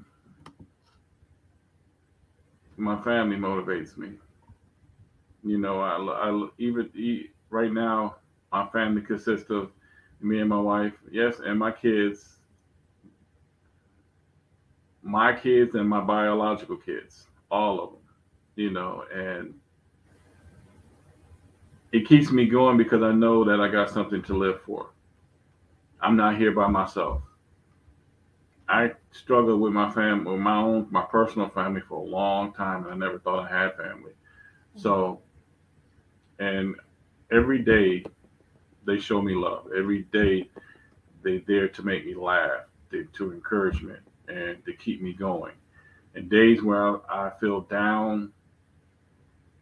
My 2.80 3.02
family 3.04 3.36
motivates 3.36 3.98
me. 3.98 4.12
You 5.44 5.58
know, 5.58 5.82
I, 5.82 5.98
I 5.98 6.48
even 6.58 6.90
right 7.50 7.72
now 7.72 8.16
my 8.52 8.68
family 8.70 9.02
consists 9.02 9.50
of 9.50 9.72
me 10.22 10.40
and 10.40 10.50
my 10.50 10.60
wife, 10.60 10.94
yes, 11.12 11.40
and 11.44 11.60
my 11.60 11.72
kids, 11.72 12.38
my 15.02 15.34
kids 15.34 15.76
and 15.76 15.88
my 15.88 16.02
biological 16.02 16.78
kids, 16.78 17.28
all 17.52 17.82
of 17.82 17.90
them, 17.92 18.00
you 18.56 18.72
know, 18.72 19.04
and 19.14 19.54
it 21.92 22.08
keeps 22.08 22.32
me 22.32 22.46
going 22.46 22.78
because 22.78 23.02
I 23.02 23.12
know 23.12 23.44
that 23.44 23.60
I 23.60 23.68
got 23.68 23.90
something 23.90 24.22
to 24.24 24.34
live 24.38 24.62
for. 24.62 24.90
I'm 26.02 26.16
not 26.16 26.38
here 26.38 26.52
by 26.52 26.68
myself. 26.68 27.24
I 28.80 28.92
struggled 29.12 29.60
with 29.60 29.74
my 29.74 29.92
family, 29.92 30.32
with 30.32 30.40
my 30.40 30.56
own, 30.56 30.88
my 30.90 31.02
personal 31.02 31.50
family 31.50 31.82
for 31.82 31.96
a 31.96 32.04
long 32.04 32.54
time, 32.54 32.86
and 32.86 32.94
I 32.94 32.96
never 32.96 33.20
thought 33.20 33.52
I 33.52 33.64
had 33.64 33.76
family. 33.76 34.12
Mm-hmm. 34.12 34.80
So, 34.80 35.20
and 36.40 36.76
every 37.30 37.60
day 37.60 38.06
they 38.86 38.98
show 38.98 39.22
me 39.22 39.36
love 39.36 39.68
every 39.78 40.04
day. 40.14 40.50
they're 41.24 41.42
there 41.46 41.68
to 41.68 41.84
make 41.84 42.06
me 42.06 42.16
laugh, 42.16 42.62
they, 42.90 43.04
to 43.14 43.34
encouragement, 43.34 44.00
and 44.30 44.64
to 44.64 44.72
keep 44.74 45.02
me 45.02 45.12
going. 45.12 45.56
And 46.16 46.30
days 46.30 46.64
where 46.64 47.02
I 47.12 47.32
feel 47.42 47.62
down, 47.62 48.32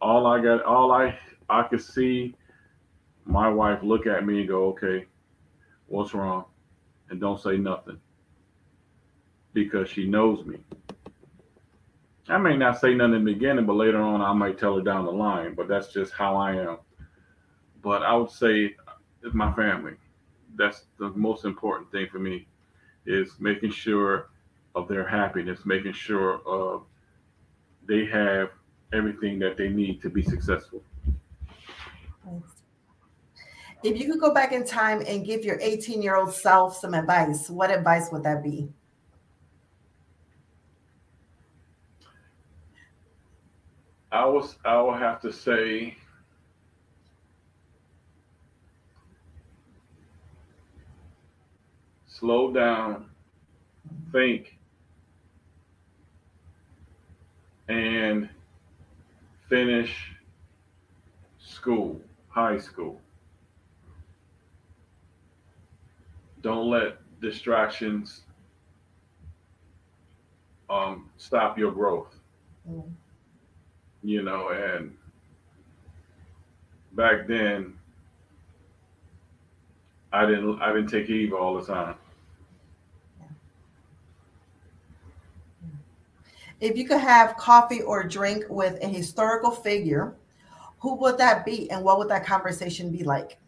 all 0.00 0.28
I 0.28 0.40
got, 0.40 0.62
all 0.62 0.92
I 0.92 1.18
I 1.50 1.64
could 1.64 1.82
see, 1.82 2.36
my 3.24 3.48
wife 3.48 3.80
look 3.82 4.06
at 4.06 4.24
me 4.24 4.40
and 4.40 4.48
go, 4.48 4.66
"Okay, 4.68 5.06
what's 5.88 6.14
wrong?" 6.14 6.44
and 7.10 7.20
don't 7.20 7.40
say 7.40 7.56
nothing 7.56 7.98
because 9.64 9.88
she 9.88 10.06
knows 10.06 10.46
me. 10.46 10.58
I 12.28 12.38
may 12.38 12.56
not 12.56 12.80
say 12.80 12.94
nothing 12.94 13.14
in 13.14 13.24
the 13.24 13.32
beginning, 13.32 13.66
but 13.66 13.72
later 13.72 14.00
on 14.00 14.20
I 14.20 14.32
might 14.32 14.56
tell 14.56 14.76
her 14.76 14.82
down 14.82 15.04
the 15.04 15.10
line. 15.10 15.54
But 15.54 15.66
that's 15.66 15.92
just 15.92 16.12
how 16.12 16.36
I 16.36 16.54
am. 16.54 16.78
But 17.82 18.04
I 18.04 18.14
would 18.14 18.30
say 18.30 18.76
is 19.24 19.34
my 19.34 19.52
family. 19.54 19.94
That's 20.54 20.84
the 20.98 21.08
most 21.10 21.44
important 21.44 21.90
thing 21.90 22.06
for 22.10 22.20
me 22.20 22.46
is 23.04 23.32
making 23.40 23.72
sure 23.72 24.28
of 24.76 24.86
their 24.86 25.06
happiness, 25.06 25.64
making 25.64 25.94
sure 25.94 26.40
of 26.46 26.84
they 27.88 28.04
have 28.06 28.50
everything 28.92 29.40
that 29.40 29.56
they 29.56 29.68
need 29.68 30.00
to 30.02 30.10
be 30.10 30.22
successful. 30.22 30.82
If 33.82 33.98
you 33.98 34.10
could 34.10 34.20
go 34.20 34.32
back 34.32 34.52
in 34.52 34.64
time 34.64 35.02
and 35.06 35.24
give 35.24 35.44
your 35.44 35.58
18 35.60 36.00
year 36.00 36.14
old 36.14 36.32
self 36.32 36.76
some 36.76 36.94
advice, 36.94 37.50
what 37.50 37.72
advice 37.72 38.12
would 38.12 38.22
that 38.22 38.44
be? 38.44 38.68
I 44.10 44.24
was 44.24 44.56
I 44.64 44.80
will 44.80 44.94
have 44.94 45.20
to 45.22 45.32
say 45.32 45.96
slow 52.06 52.52
down, 52.52 53.06
think, 54.10 54.58
and 57.68 58.28
finish 59.48 60.12
school, 61.38 62.00
high 62.28 62.58
school. 62.58 63.00
Don't 66.40 66.70
let 66.70 66.98
distractions 67.20 68.22
um, 70.70 71.10
stop 71.18 71.58
your 71.58 71.72
growth. 71.72 72.14
Mm. 72.68 72.90
You 74.02 74.22
know, 74.22 74.50
and 74.50 74.96
back 76.92 77.26
then, 77.26 77.78
I 80.12 80.24
didn't 80.26 80.60
I 80.60 80.72
didn't 80.72 80.88
take 80.88 81.10
Eve 81.10 81.32
all 81.32 81.60
the 81.60 81.66
time. 81.66 81.94
If 86.60 86.76
you 86.76 86.86
could 86.86 87.00
have 87.00 87.36
coffee 87.36 87.82
or 87.82 88.02
drink 88.02 88.44
with 88.48 88.82
a 88.82 88.88
historical 88.88 89.50
figure, 89.50 90.14
who 90.80 90.94
would 90.94 91.18
that 91.18 91.44
be 91.44 91.70
and 91.70 91.84
what 91.84 91.98
would 91.98 92.08
that 92.08 92.24
conversation 92.26 92.90
be 92.90 93.04
like? 93.04 93.38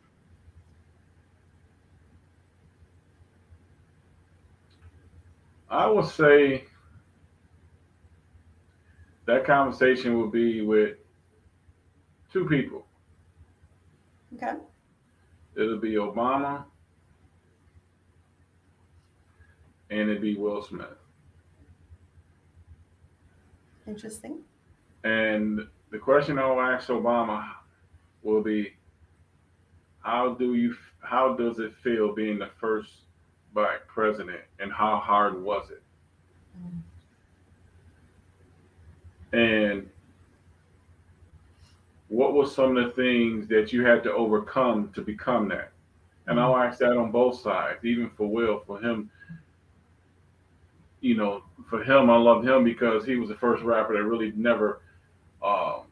I 5.68 5.88
would 5.88 6.06
say 6.06 6.64
that 9.30 9.44
conversation 9.44 10.18
will 10.18 10.28
be 10.28 10.60
with 10.60 10.96
two 12.32 12.46
people. 12.46 12.84
Okay. 14.34 14.54
It'll 15.56 15.78
be 15.78 15.92
Obama 15.92 16.64
and 19.90 20.00
it'd 20.00 20.20
be 20.20 20.36
Will 20.36 20.62
Smith. 20.62 20.86
Interesting. 23.86 24.38
And 25.04 25.66
the 25.90 25.98
question 25.98 26.38
I'll 26.38 26.60
ask 26.60 26.88
Obama 26.88 27.44
will 28.22 28.42
be, 28.42 28.74
how 30.00 30.34
do 30.34 30.54
you, 30.54 30.74
how 31.02 31.34
does 31.34 31.60
it 31.60 31.72
feel 31.84 32.14
being 32.14 32.38
the 32.38 32.50
first 32.60 32.90
black 33.52 33.86
president, 33.88 34.40
and 34.60 34.72
how 34.72 34.98
hard 34.98 35.42
was 35.42 35.70
it? 35.70 35.82
Mm. 36.60 36.80
And 39.32 39.88
what 42.08 42.34
were 42.34 42.46
some 42.46 42.76
of 42.76 42.84
the 42.84 42.90
things 42.90 43.46
that 43.48 43.72
you 43.72 43.84
had 43.84 44.02
to 44.04 44.12
overcome 44.12 44.90
to 44.94 45.00
become 45.00 45.48
that? 45.48 45.72
And 46.26 46.38
I'll 46.38 46.56
ask 46.56 46.78
that 46.80 46.96
on 46.96 47.10
both 47.10 47.40
sides, 47.40 47.84
even 47.84 48.10
for 48.10 48.28
Will, 48.28 48.62
for 48.66 48.80
him 48.80 49.10
you 51.00 51.16
know, 51.16 51.42
for 51.68 51.82
him, 51.82 52.10
I 52.10 52.16
loved 52.16 52.46
him 52.46 52.64
because 52.64 53.04
he 53.04 53.16
was 53.16 53.28
the 53.28 53.34
first 53.34 53.62
rapper 53.62 53.94
that 53.96 54.04
really 54.04 54.32
never 54.36 54.80
um, 55.42 55.82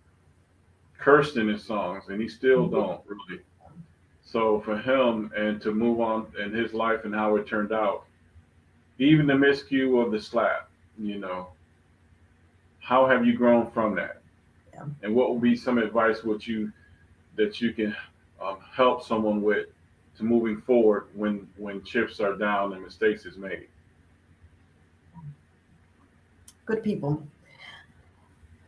cursed 0.98 1.36
in 1.36 1.48
his 1.48 1.64
songs, 1.64 2.04
and 2.08 2.20
he 2.20 2.28
still 2.28 2.64
mm-hmm. 2.64 2.74
don't 2.74 3.00
really. 3.06 3.42
So 4.22 4.60
for 4.60 4.76
him 4.76 5.32
and 5.34 5.60
to 5.62 5.72
move 5.72 6.00
on 6.00 6.26
in 6.38 6.52
his 6.52 6.74
life 6.74 7.04
and 7.04 7.14
how 7.14 7.36
it 7.36 7.46
turned 7.46 7.72
out, 7.72 8.04
even 8.98 9.26
the 9.26 9.32
miscue 9.32 10.04
of 10.04 10.12
the 10.12 10.20
slap, 10.20 10.68
you 10.98 11.18
know, 11.18 11.48
how 12.88 13.06
have 13.06 13.26
you 13.26 13.34
grown 13.34 13.70
from 13.70 13.94
that? 13.96 14.22
Yeah. 14.72 14.84
And 15.02 15.14
what 15.14 15.30
would 15.30 15.42
be 15.42 15.54
some 15.54 15.76
advice 15.76 16.24
would 16.24 16.46
you 16.46 16.72
that 17.36 17.60
you 17.60 17.72
can 17.72 17.94
um, 18.40 18.58
help 18.72 19.04
someone 19.04 19.42
with 19.42 19.66
to 20.16 20.24
moving 20.24 20.62
forward 20.62 21.08
when 21.14 21.46
when 21.58 21.84
chips 21.84 22.18
are 22.18 22.34
down 22.34 22.72
and 22.72 22.82
mistakes 22.82 23.26
is 23.26 23.36
made? 23.36 23.68
good 26.68 26.84
people. 26.84 27.26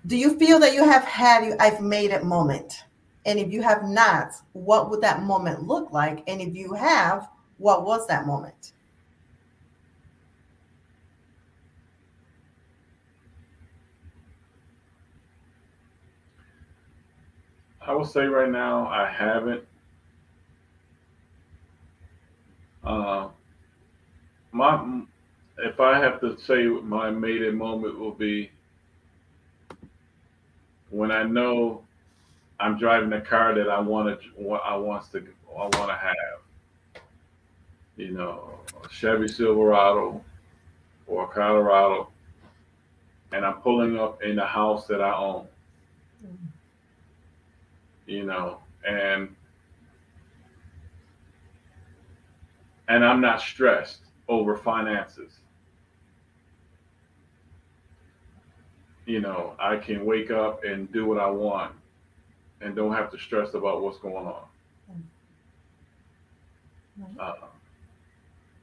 Do 0.07 0.17
you 0.17 0.39
feel 0.39 0.59
that 0.61 0.73
you 0.73 0.83
have 0.85 1.05
had 1.05 1.45
you 1.45 1.55
I've 1.61 1.83
made 1.83 2.11
it 2.11 2.25
moment? 2.25 2.85
And 3.27 3.39
if 3.39 3.53
you 3.53 3.61
have 3.63 3.85
not, 3.85 4.33
what 4.55 4.89
would 4.89 5.03
that 5.03 5.23
moment 5.23 5.69
look 5.69 5.93
like? 5.93 6.25
And 6.27 6.41
if 6.41 6.55
you 6.55 6.73
have, 6.73 7.29
what 7.59 7.85
was 7.85 8.07
that 8.07 8.27
moment? 8.27 8.73
I 17.91 17.93
will 17.93 18.05
say 18.05 18.27
right 18.27 18.49
now, 18.49 18.87
I 18.87 19.11
haven't. 19.11 19.65
Uh, 22.85 23.31
my 24.53 25.03
if 25.59 25.81
I 25.81 25.99
have 25.99 26.21
to 26.21 26.39
say 26.39 26.67
my 26.67 27.11
maiden 27.11 27.59
moment 27.59 27.99
will 27.99 28.13
be 28.13 28.53
when 30.91 31.11
I 31.11 31.25
know 31.25 31.83
I'm 32.61 32.79
driving 32.79 33.13
a 33.13 33.21
car 33.21 33.57
that 33.57 33.69
I 33.69 33.81
want 33.81 34.21
to 34.21 34.51
I 34.65 34.77
wants 34.77 35.09
to 35.09 35.27
I 35.59 35.63
want 35.63 35.89
to 35.89 35.97
have. 35.97 37.03
You 37.97 38.13
know, 38.13 38.61
Chevy 38.89 39.27
Silverado 39.27 40.23
or 41.09 41.27
Colorado, 41.27 42.11
and 43.33 43.45
I'm 43.45 43.55
pulling 43.55 43.99
up 43.99 44.23
in 44.23 44.37
the 44.37 44.47
house 44.47 44.87
that 44.87 45.01
I 45.01 45.13
own. 45.13 45.49
Mm-hmm. 46.25 46.60
You 48.11 48.25
know, 48.25 48.59
and 48.87 49.35
and 52.89 53.05
I'm 53.05 53.21
not 53.21 53.41
stressed 53.41 54.01
over 54.29 54.57
finances. 54.57 55.41
you 59.11 59.21
know, 59.21 59.55
I 59.59 59.77
can 59.77 60.07
wake 60.07 60.31
up 60.31 60.63
and 60.63 60.91
do 60.93 61.05
what 61.05 61.19
I 61.19 61.29
want 61.29 61.73
and 62.61 62.77
don't 62.77 62.93
have 62.93 63.11
to 63.11 63.19
stress 63.19 63.55
about 63.55 63.83
what's 63.83 63.99
going 63.99 64.27
on. 64.27 64.45
Uh, 67.19 67.33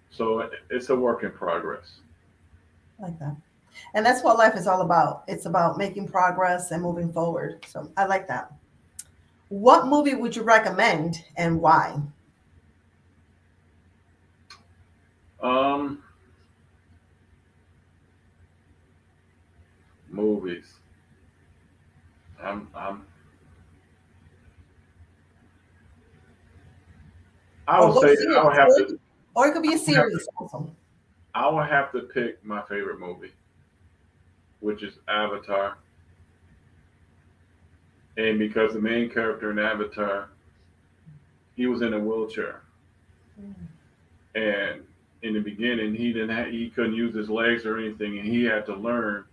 so 0.10 0.50
it's 0.70 0.90
a 0.90 0.96
work 0.96 1.24
in 1.24 1.32
progress. 1.32 2.00
like 3.00 3.20
that. 3.20 3.36
And 3.94 4.06
that's 4.06 4.24
what 4.24 4.38
life 4.38 4.56
is 4.56 4.68
all 4.68 4.82
about. 4.82 5.24
It's 5.28 5.46
about 5.46 5.78
making 5.78 6.08
progress 6.08 6.72
and 6.72 6.82
moving 6.82 7.12
forward. 7.12 7.66
So 7.68 7.92
I 7.98 8.06
like 8.06 8.28
that. 8.28 8.52
What 9.50 9.88
movie 9.88 10.14
would 10.14 10.36
you 10.36 10.44
recommend 10.44 11.24
and 11.38 11.62
why? 11.62 12.02
Um, 15.42 16.04
movies. 20.10 20.74
I'm, 22.42 22.68
I'm 22.76 23.06
I 27.68 27.84
would 27.84 28.18
say 28.18 28.26
I 28.34 28.44
would 28.44 28.54
have 28.54 28.70
to, 28.70 29.00
or 29.36 29.48
it 29.48 29.54
could 29.54 29.62
be 29.64 29.74
a 29.74 29.78
series 29.78 30.28
also. 30.38 30.74
I 31.36 31.50
would 31.50 31.68
have 31.70 31.92
to 31.92 32.02
pick 32.02 32.44
my 32.44 32.62
favorite 32.64 33.00
movie, 33.00 33.34
which 34.62 34.84
is 34.84 35.00
Avatar. 35.08 35.78
And 38.17 38.39
because 38.39 38.73
the 38.73 38.82
main 38.82 39.10
character 39.10 39.51
in 39.51 39.60
Avatar, 39.60 40.30
he 41.56 41.67
was 41.67 41.82
in 41.82 41.93
a 41.93 41.99
wheelchair. 41.99 42.62
Mm. 43.39 43.53
And 44.36 44.82
in 45.21 45.34
the 45.34 45.39
beginning, 45.39 45.95
he 45.95 46.13
didn't 46.13 46.36
have, 46.36 46.47
he 46.47 46.69
couldn't 46.69 46.95
use 46.95 47.15
his 47.15 47.30
legs 47.30 47.65
or 47.65 47.77
anything, 47.77 48.17
and 48.17 48.27
he 48.27 48.43
had 48.43 48.65
to 48.67 48.75
learn 48.75 49.25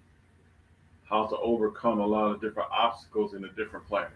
how 1.05 1.27
to 1.27 1.37
overcome 1.39 2.01
a 2.01 2.07
lot 2.07 2.31
of 2.31 2.41
different 2.41 2.69
obstacles 2.71 3.35
in 3.35 3.45
a 3.45 3.49
different 3.51 3.87
planet. 3.87 4.11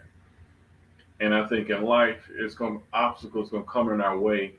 And 1.20 1.35
I 1.35 1.46
think 1.46 1.68
in 1.70 1.83
life, 1.83 2.31
it's 2.35 2.54
going 2.54 2.81
obstacles 2.92 3.50
going 3.50 3.64
to 3.64 3.70
come 3.70 3.90
in 3.90 4.00
our 4.00 4.18
way 4.18 4.54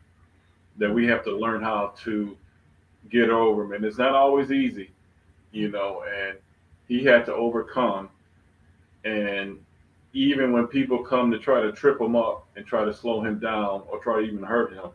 that 0.77 0.93
we 0.93 1.07
have 1.07 1.23
to 1.23 1.35
learn 1.35 1.61
how 1.61 1.93
to 2.03 2.37
get 3.09 3.29
over 3.29 3.63
them. 3.63 3.73
And 3.73 3.85
it's 3.85 3.97
not 3.97 4.13
always 4.13 4.51
easy, 4.51 4.91
you 5.51 5.69
know. 5.69 6.03
And 6.03 6.37
he 6.87 7.03
had 7.03 7.25
to 7.25 7.33
overcome. 7.33 8.09
And 9.05 9.57
even 10.13 10.51
when 10.51 10.67
people 10.67 11.03
come 11.03 11.31
to 11.31 11.39
try 11.39 11.61
to 11.61 11.71
trip 11.71 11.99
him 12.01 12.15
up 12.15 12.47
and 12.55 12.65
try 12.65 12.83
to 12.83 12.93
slow 12.93 13.23
him 13.23 13.39
down 13.39 13.83
or 13.87 13.99
try 13.99 14.21
to 14.21 14.27
even 14.27 14.43
hurt 14.43 14.73
him, 14.73 14.89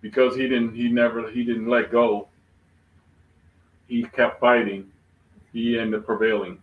because 0.00 0.36
he 0.36 0.42
didn't, 0.42 0.74
he 0.74 0.88
never, 0.88 1.30
he 1.30 1.44
didn't 1.44 1.68
let 1.68 1.90
go. 1.90 2.28
He 3.88 4.02
kept 4.02 4.40
fighting 4.40 4.90
he 5.56 5.78
ended 5.78 6.00
up 6.00 6.06
prevailing. 6.06 6.58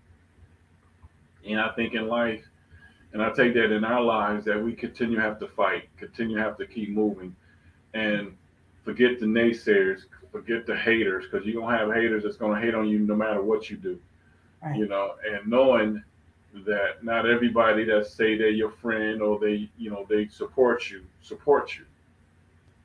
And 1.47 1.59
I 1.59 1.69
think 1.69 1.95
in 1.95 2.07
life, 2.07 2.43
and 3.11 3.21
I 3.21 3.31
take 3.31 3.53
that 3.55 3.71
in 3.71 3.83
our 3.83 4.01
lives, 4.01 4.45
that 4.45 4.63
we 4.63 4.73
continue 4.73 5.15
to 5.15 5.21
have 5.21 5.39
to 5.39 5.47
fight, 5.47 5.89
continue 5.97 6.37
to 6.37 6.43
have 6.43 6.57
to 6.57 6.67
keep 6.67 6.89
moving, 6.89 7.35
and 7.95 8.37
forget 8.85 9.19
the 9.19 9.25
naysayers, 9.25 10.01
forget 10.31 10.67
the 10.67 10.75
haters, 10.75 11.25
because 11.25 11.45
you're 11.45 11.59
gonna 11.59 11.75
have 11.75 11.91
haters 11.91 12.23
that's 12.23 12.37
gonna 12.37 12.59
hate 12.59 12.75
on 12.75 12.87
you 12.87 12.99
no 12.99 13.15
matter 13.15 13.41
what 13.41 13.69
you 13.69 13.77
do. 13.77 13.99
Right. 14.63 14.77
You 14.77 14.87
know, 14.87 15.15
and 15.27 15.47
knowing 15.47 16.03
that 16.65 17.03
not 17.03 17.25
everybody 17.25 17.83
that 17.85 18.07
say 18.07 18.37
they're 18.37 18.49
your 18.49 18.71
friend 18.71 19.21
or 19.21 19.39
they, 19.39 19.69
you 19.77 19.89
know, 19.89 20.05
they 20.07 20.27
support 20.27 20.89
you, 20.89 21.03
support 21.21 21.75
you. 21.75 21.85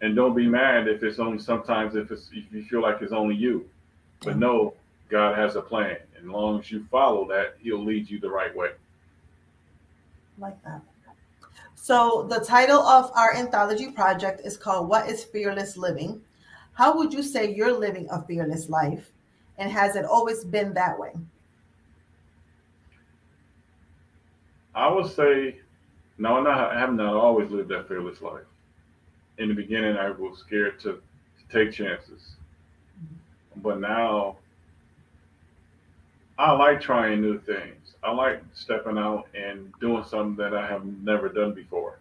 And 0.01 0.15
don't 0.17 0.35
be 0.35 0.47
mad 0.47 0.89
if 0.89 1.03
it's 1.03 1.19
only 1.19 1.39
sometimes 1.39 1.97
if 1.97 2.11
it's 2.11 2.31
if 2.33 2.53
you 2.53 2.65
feel 2.65 2.83
like 2.83 3.03
it's 3.03 3.13
only 3.13 3.35
you. 3.35 3.69
But 4.25 4.39
know 4.39 4.75
God 5.09 5.37
has 5.37 5.57
a 5.57 5.63
plan. 5.63 5.97
And 6.17 6.25
as 6.25 6.31
long 6.31 6.61
as 6.61 6.71
you 6.71 6.87
follow 6.91 7.27
that, 7.29 7.57
He'll 7.61 7.85
lead 7.85 8.09
you 8.09 8.21
the 8.21 8.31
right 8.31 8.55
way. 8.55 8.71
Like 10.39 10.63
that. 10.65 10.83
So, 11.75 12.27
the 12.29 12.41
title 12.41 12.81
of 12.81 13.11
our 13.15 13.35
anthology 13.35 13.91
project 13.91 14.43
is 14.45 14.57
called 14.57 14.89
What 14.89 15.09
is 15.09 15.25
Fearless 15.25 15.77
Living? 15.77 16.21
How 16.75 16.97
would 16.97 17.13
you 17.13 17.23
say 17.23 17.53
you're 17.55 17.73
living 17.73 18.09
a 18.11 18.23
fearless 18.23 18.69
life? 18.69 19.11
And 19.57 19.73
has 19.73 19.97
it 19.97 20.05
always 20.05 20.45
been 20.45 20.75
that 20.75 20.99
way? 20.99 21.13
I 24.79 24.87
would 24.87 25.11
say, 25.11 25.57
no, 26.19 26.41
not, 26.41 26.71
I 26.71 26.79
have 26.79 26.95
not 26.95 27.15
always 27.15 27.51
lived 27.51 27.69
that 27.71 27.89
fearless 27.89 28.23
life. 28.23 28.45
In 29.39 29.49
the 29.49 29.55
beginning, 29.55 29.97
I 29.97 30.11
was 30.11 30.39
scared 30.39 30.79
to, 30.81 30.93
to 30.93 31.53
take 31.53 31.73
chances. 31.73 32.37
But 33.57 33.81
now 33.81 34.37
I 36.39 36.53
like 36.53 36.81
trying 36.81 37.21
new 37.21 37.41
things. 37.41 37.95
I 38.05 38.13
like 38.13 38.41
stepping 38.55 38.97
out 38.99 39.27
and 39.35 39.73
doing 39.81 40.05
something 40.05 40.37
that 40.37 40.55
I 40.55 40.69
have 40.69 40.85
never 40.85 41.29
done 41.29 41.55
before. 41.55 41.99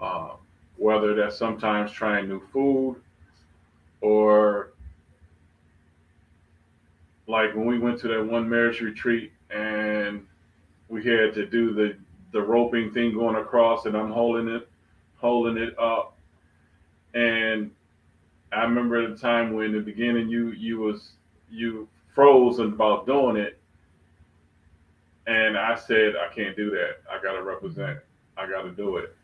Um, 0.00 0.38
whether 0.78 1.14
that's 1.14 1.36
sometimes 1.36 1.92
trying 1.92 2.26
new 2.26 2.40
food 2.54 2.96
or 4.00 4.72
like 7.26 7.54
when 7.54 7.66
we 7.66 7.78
went 7.78 8.00
to 8.00 8.08
that 8.08 8.26
one 8.26 8.48
marriage 8.48 8.80
retreat 8.80 9.30
and 9.50 9.81
we 10.92 11.02
had 11.02 11.32
to 11.32 11.46
do 11.46 11.72
the 11.72 11.96
the 12.32 12.40
roping 12.40 12.92
thing 12.92 13.14
going 13.14 13.36
across 13.36 13.86
and 13.86 13.96
I'm 13.96 14.12
holding 14.12 14.46
it 14.48 14.68
holding 15.16 15.56
it 15.56 15.76
up. 15.78 16.18
And 17.14 17.70
I 18.52 18.62
remember 18.64 19.02
at 19.02 19.10
the 19.10 19.16
time 19.16 19.54
when 19.54 19.66
in 19.66 19.72
the 19.72 19.80
beginning 19.80 20.28
you 20.28 20.50
you 20.50 20.78
was 20.78 21.12
you 21.50 21.88
froze 22.14 22.58
about 22.58 23.06
doing 23.06 23.36
it. 23.36 23.58
And 25.26 25.56
I 25.56 25.76
said 25.76 26.12
I 26.14 26.32
can't 26.32 26.54
do 26.56 26.70
that. 26.70 26.98
I 27.10 27.22
gotta 27.22 27.42
represent. 27.42 27.98
I 28.36 28.46
gotta 28.46 28.70
do 28.70 28.98
it. 28.98 29.16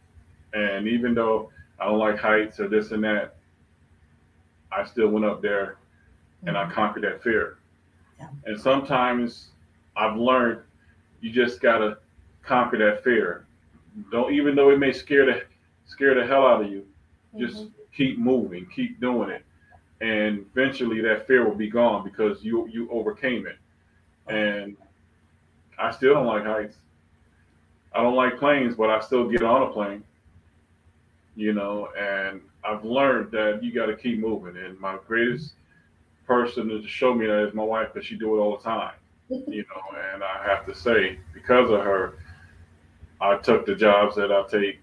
And 0.55 0.89
even 0.89 1.15
though 1.15 1.51
I 1.79 1.85
don't 1.85 1.99
like 1.99 2.19
heights 2.19 2.61
or 2.61 2.69
this 2.69 2.93
and 2.93 3.05
that 3.05 3.37
I 4.73 4.87
still 4.87 5.09
went 5.09 5.27
up 5.27 5.43
there 5.43 5.77
and 6.47 6.57
I 6.57 6.65
mm-hmm. 6.65 6.73
conquered 6.73 7.05
that 7.05 7.23
fear. 7.23 7.59
Yeah. 8.19 8.29
and 8.47 8.59
sometimes 8.59 9.51
I've 9.97 10.17
learned 10.17 10.63
you 11.21 11.31
just 11.31 11.61
gotta 11.61 11.99
conquer 12.43 12.79
that 12.79 13.03
fear. 13.05 13.47
Don't 14.11 14.33
even 14.33 14.55
though 14.55 14.71
it 14.71 14.79
may 14.79 14.93
scare 14.93 15.27
the 15.27 15.43
scare 15.87 16.15
the 16.15 16.27
hell 16.27 16.47
out 16.47 16.63
of 16.63 16.71
you, 16.71 16.87
just 17.39 17.57
mm-hmm. 17.57 17.69
keep 17.97 18.19
moving, 18.19 18.67
keep 18.75 19.01
doing 19.01 19.31
it, 19.31 19.45
and 20.01 20.45
eventually 20.53 21.01
that 21.01 21.27
fear 21.27 21.47
will 21.47 21.57
be 21.57 21.69
gone 21.69 22.05
because 22.05 22.43
you 22.43 22.69
you 22.69 22.89
overcame 22.91 23.47
it. 23.47 23.57
And 24.29 24.77
I 25.79 25.91
still 25.91 26.15
don't 26.15 26.27
like 26.27 26.45
heights. 26.45 26.77
I 27.93 28.03
don't 28.03 28.15
like 28.15 28.39
planes, 28.39 28.77
but 28.77 28.91
I 28.91 29.01
still 29.01 29.29
get 29.29 29.43
on 29.43 29.63
a 29.63 29.73
plane. 29.73 30.05
You 31.35 31.53
know, 31.53 31.89
and 31.99 32.41
I've 32.65 32.85
learned 32.85 33.31
that 33.33 33.63
you 33.63 33.73
got 33.73 33.87
to 33.87 33.97
keep 33.97 34.19
moving. 34.19 34.57
And 34.57 34.79
my 34.81 34.99
greatest 35.07 35.55
person 36.27 36.69
to 36.69 36.87
show 36.87 37.15
me 37.15 37.27
that 37.27 37.49
is 37.49 37.55
my 37.55 37.63
wife, 37.63 37.95
because 37.95 38.07
she 38.07 38.17
do 38.17 38.37
it 38.37 38.41
all 38.41 38.57
the 38.57 38.63
time 38.63 38.93
you 39.29 39.65
know, 39.69 39.99
and 40.13 40.23
I 40.23 40.43
have 40.47 40.67
to 40.67 40.75
say, 40.75 41.19
because 41.35 41.71
of 41.71 41.81
her, 41.81 42.19
I 43.21 43.37
took 43.37 43.67
the 43.67 43.75
jobs 43.75 44.17
that 44.17 44.33
I 44.33 44.45
take. 44.49 44.81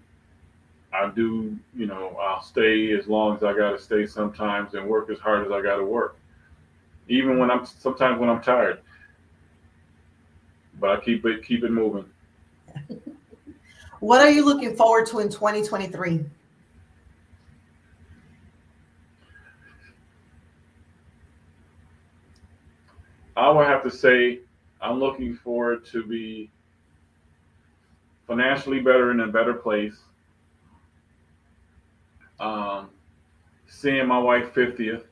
I 0.92 1.10
do, 1.10 1.56
you 1.74 1.86
know, 1.86 2.16
I'll 2.20 2.42
stay 2.42 2.92
as 2.92 3.06
long 3.06 3.36
as 3.36 3.42
I 3.42 3.54
got 3.54 3.72
to 3.72 3.78
stay 3.78 4.06
sometimes 4.06 4.74
and 4.74 4.86
work 4.86 5.10
as 5.10 5.18
hard 5.18 5.44
as 5.44 5.52
I 5.52 5.60
got 5.60 5.76
to 5.76 5.84
work, 5.84 6.16
even 7.08 7.38
when 7.38 7.50
I'm 7.50 7.66
sometimes 7.66 8.18
when 8.18 8.28
I'm 8.30 8.40
tired. 8.40 8.80
But 10.78 10.90
I 10.90 11.00
keep 11.00 11.24
it 11.26 11.44
keep 11.44 11.64
it 11.64 11.70
moving. 11.70 12.04
What 14.00 14.20
are 14.20 14.30
you 14.30 14.44
looking 14.44 14.76
forward 14.76 15.06
to 15.06 15.20
in 15.20 15.28
2023? 15.28 16.24
I 23.36 23.50
would 23.50 23.66
have 23.66 23.82
to 23.82 23.90
say 23.90 24.40
I'm 24.80 24.98
looking 24.98 25.34
forward 25.36 25.84
to 25.86 26.04
be 26.04 26.50
financially 28.26 28.80
better 28.80 29.10
in 29.10 29.20
a 29.20 29.26
better 29.28 29.54
place. 29.54 29.96
Um, 32.40 32.90
seeing 33.66 34.06
my 34.06 34.18
wife 34.18 34.52
50th 34.54 35.04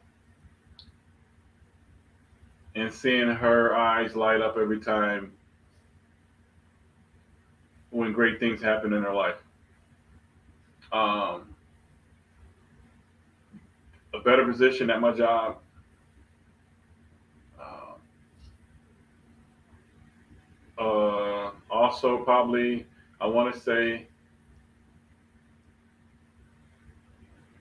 and 2.75 2.93
seeing 2.93 3.29
her 3.29 3.75
eyes 3.75 4.17
light 4.17 4.41
up 4.41 4.57
every 4.57 4.81
time 4.81 5.33
when 7.91 8.13
great 8.13 8.41
things 8.41 8.61
happen 8.61 8.93
in 8.93 9.03
her 9.03 9.15
life. 9.15 9.37
Um, 10.93 11.55
a 14.13 14.21
better 14.21 14.45
position 14.45 14.91
at 14.91 15.01
my 15.01 15.13
job. 15.13 15.59
Um, 17.61 17.95
uh, 20.79 21.51
also, 21.71 22.19
probably, 22.25 22.87
I 23.21 23.27
want 23.27 23.55
to 23.55 23.61
say, 23.61 24.07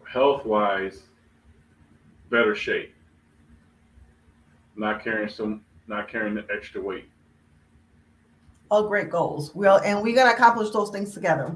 health 0.08 0.46
wise, 0.46 1.04
better 2.30 2.56
shape. 2.56 2.94
Not 4.76 5.04
carrying 5.04 5.30
some, 5.30 5.62
not 5.88 6.08
carrying 6.08 6.36
the 6.36 6.46
extra 6.52 6.82
weight. 6.82 7.10
All 8.72 8.88
great 8.88 9.12
goals. 9.12 9.54
Well, 9.54 9.80
and 9.86 10.02
we're 10.02 10.16
to 10.16 10.34
accomplish 10.34 10.72
those 10.72 10.90
things 10.90 11.14
together. 11.14 11.56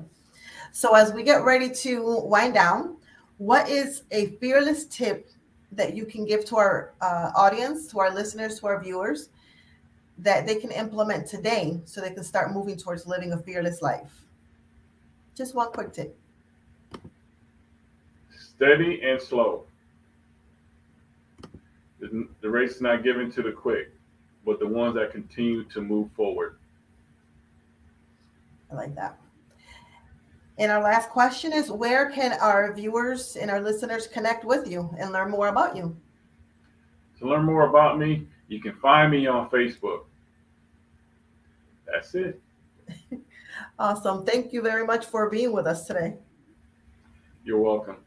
So, 0.72 0.94
as 0.94 1.12
we 1.14 1.24
get 1.24 1.44
ready 1.44 1.70
to 1.70 2.20
wind 2.20 2.54
down, 2.54 2.98
what 3.40 3.68
is 3.68 4.04
a 4.12 4.28
fearless 4.40 4.86
tip 4.86 5.30
that 5.72 5.96
you 5.96 6.06
can 6.06 6.26
give 6.26 6.46
to 6.46 6.58
our 6.58 6.94
uh, 7.02 7.32
audience, 7.36 7.88
to 7.88 8.00
our 8.00 8.14
listeners, 8.14 8.60
to 8.60 8.68
our 8.68 8.84
viewers 8.84 9.30
that 10.20 10.48
they 10.48 10.56
can 10.56 10.72
implement 10.72 11.28
today 11.28 11.80
so 11.86 12.02
they 12.02 12.12
can 12.12 12.24
start 12.24 12.54
moving 12.54 12.78
towards 12.78 13.06
living 13.06 13.34
a 13.34 13.38
fearless 13.38 13.82
life? 13.82 14.24
Just 15.36 15.54
one 15.54 15.72
quick 15.72 15.94
tip. 15.94 16.18
Steady 18.38 19.02
and 19.04 19.22
slow. 19.22 19.66
The, 22.00 22.28
the 22.42 22.50
race 22.50 22.76
is 22.76 22.82
not 22.82 23.04
given 23.04 23.32
to 23.32 23.42
the 23.42 23.52
quick, 23.52 23.92
but 24.46 24.60
the 24.60 24.68
ones 24.68 24.96
that 24.96 25.12
continue 25.12 25.64
to 25.66 25.82
move 25.82 26.12
forward. 26.16 26.58
I 28.72 28.76
like 28.76 28.96
that. 28.96 29.18
And 30.60 30.72
our 30.72 30.82
last 30.82 31.10
question 31.10 31.54
is 31.54 31.70
where 31.70 32.10
can 32.10 32.34
our 32.34 32.74
viewers 32.74 33.36
and 33.36 33.52
our 33.52 33.62
listeners 33.62 34.08
connect 34.08 34.44
with 34.44 34.68
you 34.68 34.90
and 34.98 35.12
learn 35.12 35.30
more 35.30 35.50
about 35.50 35.76
you? 35.78 35.96
To 37.20 37.30
learn 37.30 37.46
more 37.46 37.70
about 37.70 38.00
me, 38.00 38.28
you 38.48 38.62
can 38.62 38.76
find 38.76 39.12
me 39.12 39.28
on 39.28 39.50
Facebook. 39.50 40.06
That's 41.86 42.16
it. 42.16 42.42
Awesome. 43.80 44.26
Thank 44.26 44.54
you 44.54 44.62
very 44.62 44.86
much 44.86 45.06
for 45.06 45.30
being 45.30 45.52
with 45.52 45.68
us 45.68 45.86
today. 45.86 46.16
You're 47.44 47.60
welcome. 47.60 47.98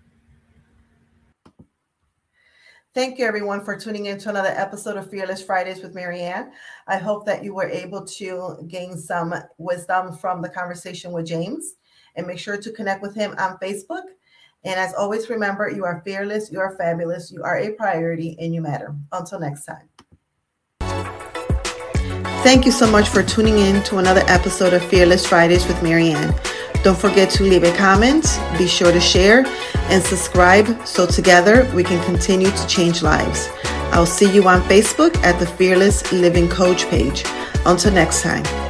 Thank 2.93 3.19
you, 3.19 3.25
everyone, 3.25 3.65
for 3.65 3.79
tuning 3.79 4.07
in 4.07 4.19
to 4.19 4.31
another 4.31 4.49
episode 4.49 4.97
of 4.97 5.09
Fearless 5.09 5.45
Fridays 5.45 5.81
with 5.81 5.95
Maryann. 5.95 6.51
I 6.89 6.97
hope 6.97 7.25
that 7.27 7.45
you 7.45 7.55
were 7.55 7.69
able 7.69 8.05
to 8.05 8.65
gain 8.67 8.99
some 8.99 9.33
wisdom 9.59 10.17
from 10.17 10.43
the 10.43 10.49
conversation 10.49 11.13
with 11.13 11.27
James 11.27 11.77
and 12.17 12.27
make 12.27 12.41
sure 12.41 12.57
to 12.57 12.73
connect 12.73 13.01
with 13.01 13.15
him 13.15 13.35
on 13.39 13.59
Facebook. 13.59 14.03
And 14.65 14.79
as 14.79 14.93
always, 14.95 15.31
remember 15.31 15.71
you 15.71 15.85
are 15.85 16.03
fearless, 16.05 16.51
you 16.51 16.59
are 16.59 16.77
fabulous, 16.77 17.31
you 17.31 17.45
are 17.45 17.59
a 17.59 17.71
priority, 17.75 18.37
and 18.41 18.53
you 18.53 18.61
matter. 18.61 18.97
Until 19.13 19.39
next 19.39 19.65
time. 19.65 19.90
Thank 22.43 22.65
you 22.65 22.73
so 22.73 22.91
much 22.91 23.11
for 23.11 23.23
tuning 23.23 23.59
in 23.59 23.83
to 23.85 23.99
another 23.99 24.23
episode 24.27 24.73
of 24.73 24.83
Fearless 24.87 25.27
Fridays 25.27 25.67
with 25.67 25.77
Maryann. 25.83 26.35
Don't 26.83 26.99
forget 26.99 27.29
to 27.33 27.43
leave 27.43 27.65
a 27.65 27.77
comment, 27.77 28.41
be 28.57 28.67
sure 28.67 28.91
to 28.91 28.99
share, 28.99 29.45
and 29.91 30.03
subscribe 30.03 30.87
so 30.87 31.07
together 31.07 31.71
we 31.75 31.85
can 31.85 32.03
continue 32.05 32.51
to 32.51 32.67
change 32.67 33.03
lives. 33.03 33.51
I'll 33.93 34.07
see 34.07 34.33
you 34.35 34.49
on 34.49 34.63
Facebook 34.63 35.15
at 35.19 35.39
the 35.39 35.47
Fearless 35.47 36.11
Living 36.13 36.49
Coach 36.49 36.87
page. 36.89 37.25
Until 37.67 37.93
next 37.93 38.23
time. 38.23 38.70